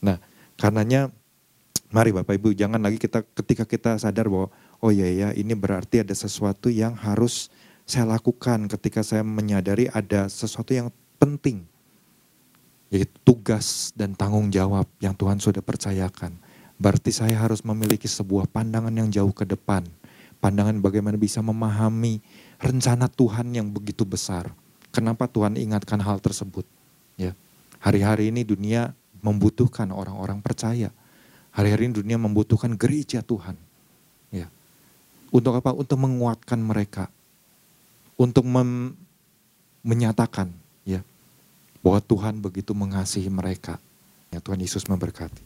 Nah 0.05 0.21
karenanya 0.61 1.09
mari 1.93 2.13
Bapak 2.13 2.37
Ibu 2.37 2.53
jangan 2.53 2.81
lagi 2.81 3.01
kita 3.01 3.25
ketika 3.37 3.65
kita 3.65 3.97
sadar 3.97 4.29
bahwa 4.29 4.53
oh 4.81 4.91
iya 4.93 5.09
ya 5.09 5.29
ini 5.33 5.57
berarti 5.57 6.05
ada 6.05 6.13
sesuatu 6.13 6.69
yang 6.69 6.97
harus 6.97 7.49
saya 7.89 8.07
lakukan 8.07 8.71
ketika 8.71 9.03
saya 9.03 9.27
menyadari 9.27 9.91
ada 9.91 10.31
sesuatu 10.31 10.73
yang 10.73 10.89
penting. 11.19 11.67
Yaitu 12.93 13.17
tugas 13.25 13.91
dan 13.97 14.13
tanggung 14.13 14.53
jawab 14.53 14.85
yang 15.01 15.17
Tuhan 15.17 15.41
sudah 15.41 15.65
percayakan. 15.65 16.37
Berarti 16.77 17.15
saya 17.15 17.39
harus 17.39 17.65
memiliki 17.65 18.05
sebuah 18.05 18.51
pandangan 18.51 18.93
yang 18.93 19.09
jauh 19.09 19.33
ke 19.33 19.49
depan. 19.49 19.87
Pandangan 20.43 20.77
bagaimana 20.83 21.15
bisa 21.15 21.39
memahami 21.39 22.19
rencana 22.63 23.11
Tuhan 23.11 23.51
yang 23.51 23.67
begitu 23.75 24.07
besar. 24.07 24.55
Kenapa 24.95 25.27
Tuhan 25.27 25.59
ingatkan 25.59 25.99
hal 25.99 26.23
tersebut? 26.23 26.63
Ya, 27.19 27.35
hari-hari 27.83 28.31
ini 28.31 28.47
dunia 28.47 28.95
membutuhkan 29.19 29.91
orang-orang 29.91 30.39
percaya. 30.39 30.95
Hari-hari 31.51 31.91
ini 31.91 31.95
dunia 31.99 32.17
membutuhkan 32.17 32.79
gereja 32.79 33.21
Tuhan. 33.21 33.59
Ya. 34.31 34.47
Untuk 35.35 35.59
apa? 35.59 35.75
Untuk 35.75 35.99
menguatkan 36.01 36.63
mereka 36.63 37.11
untuk 38.23 38.47
menyatakan 39.83 40.53
ya 40.87 41.03
bahwa 41.83 41.99
Tuhan 41.99 42.39
begitu 42.39 42.71
mengasihi 42.71 43.27
mereka. 43.27 43.83
Ya 44.33 44.39
Tuhan 44.41 44.63
Yesus 44.63 44.87
memberkati. 44.89 45.45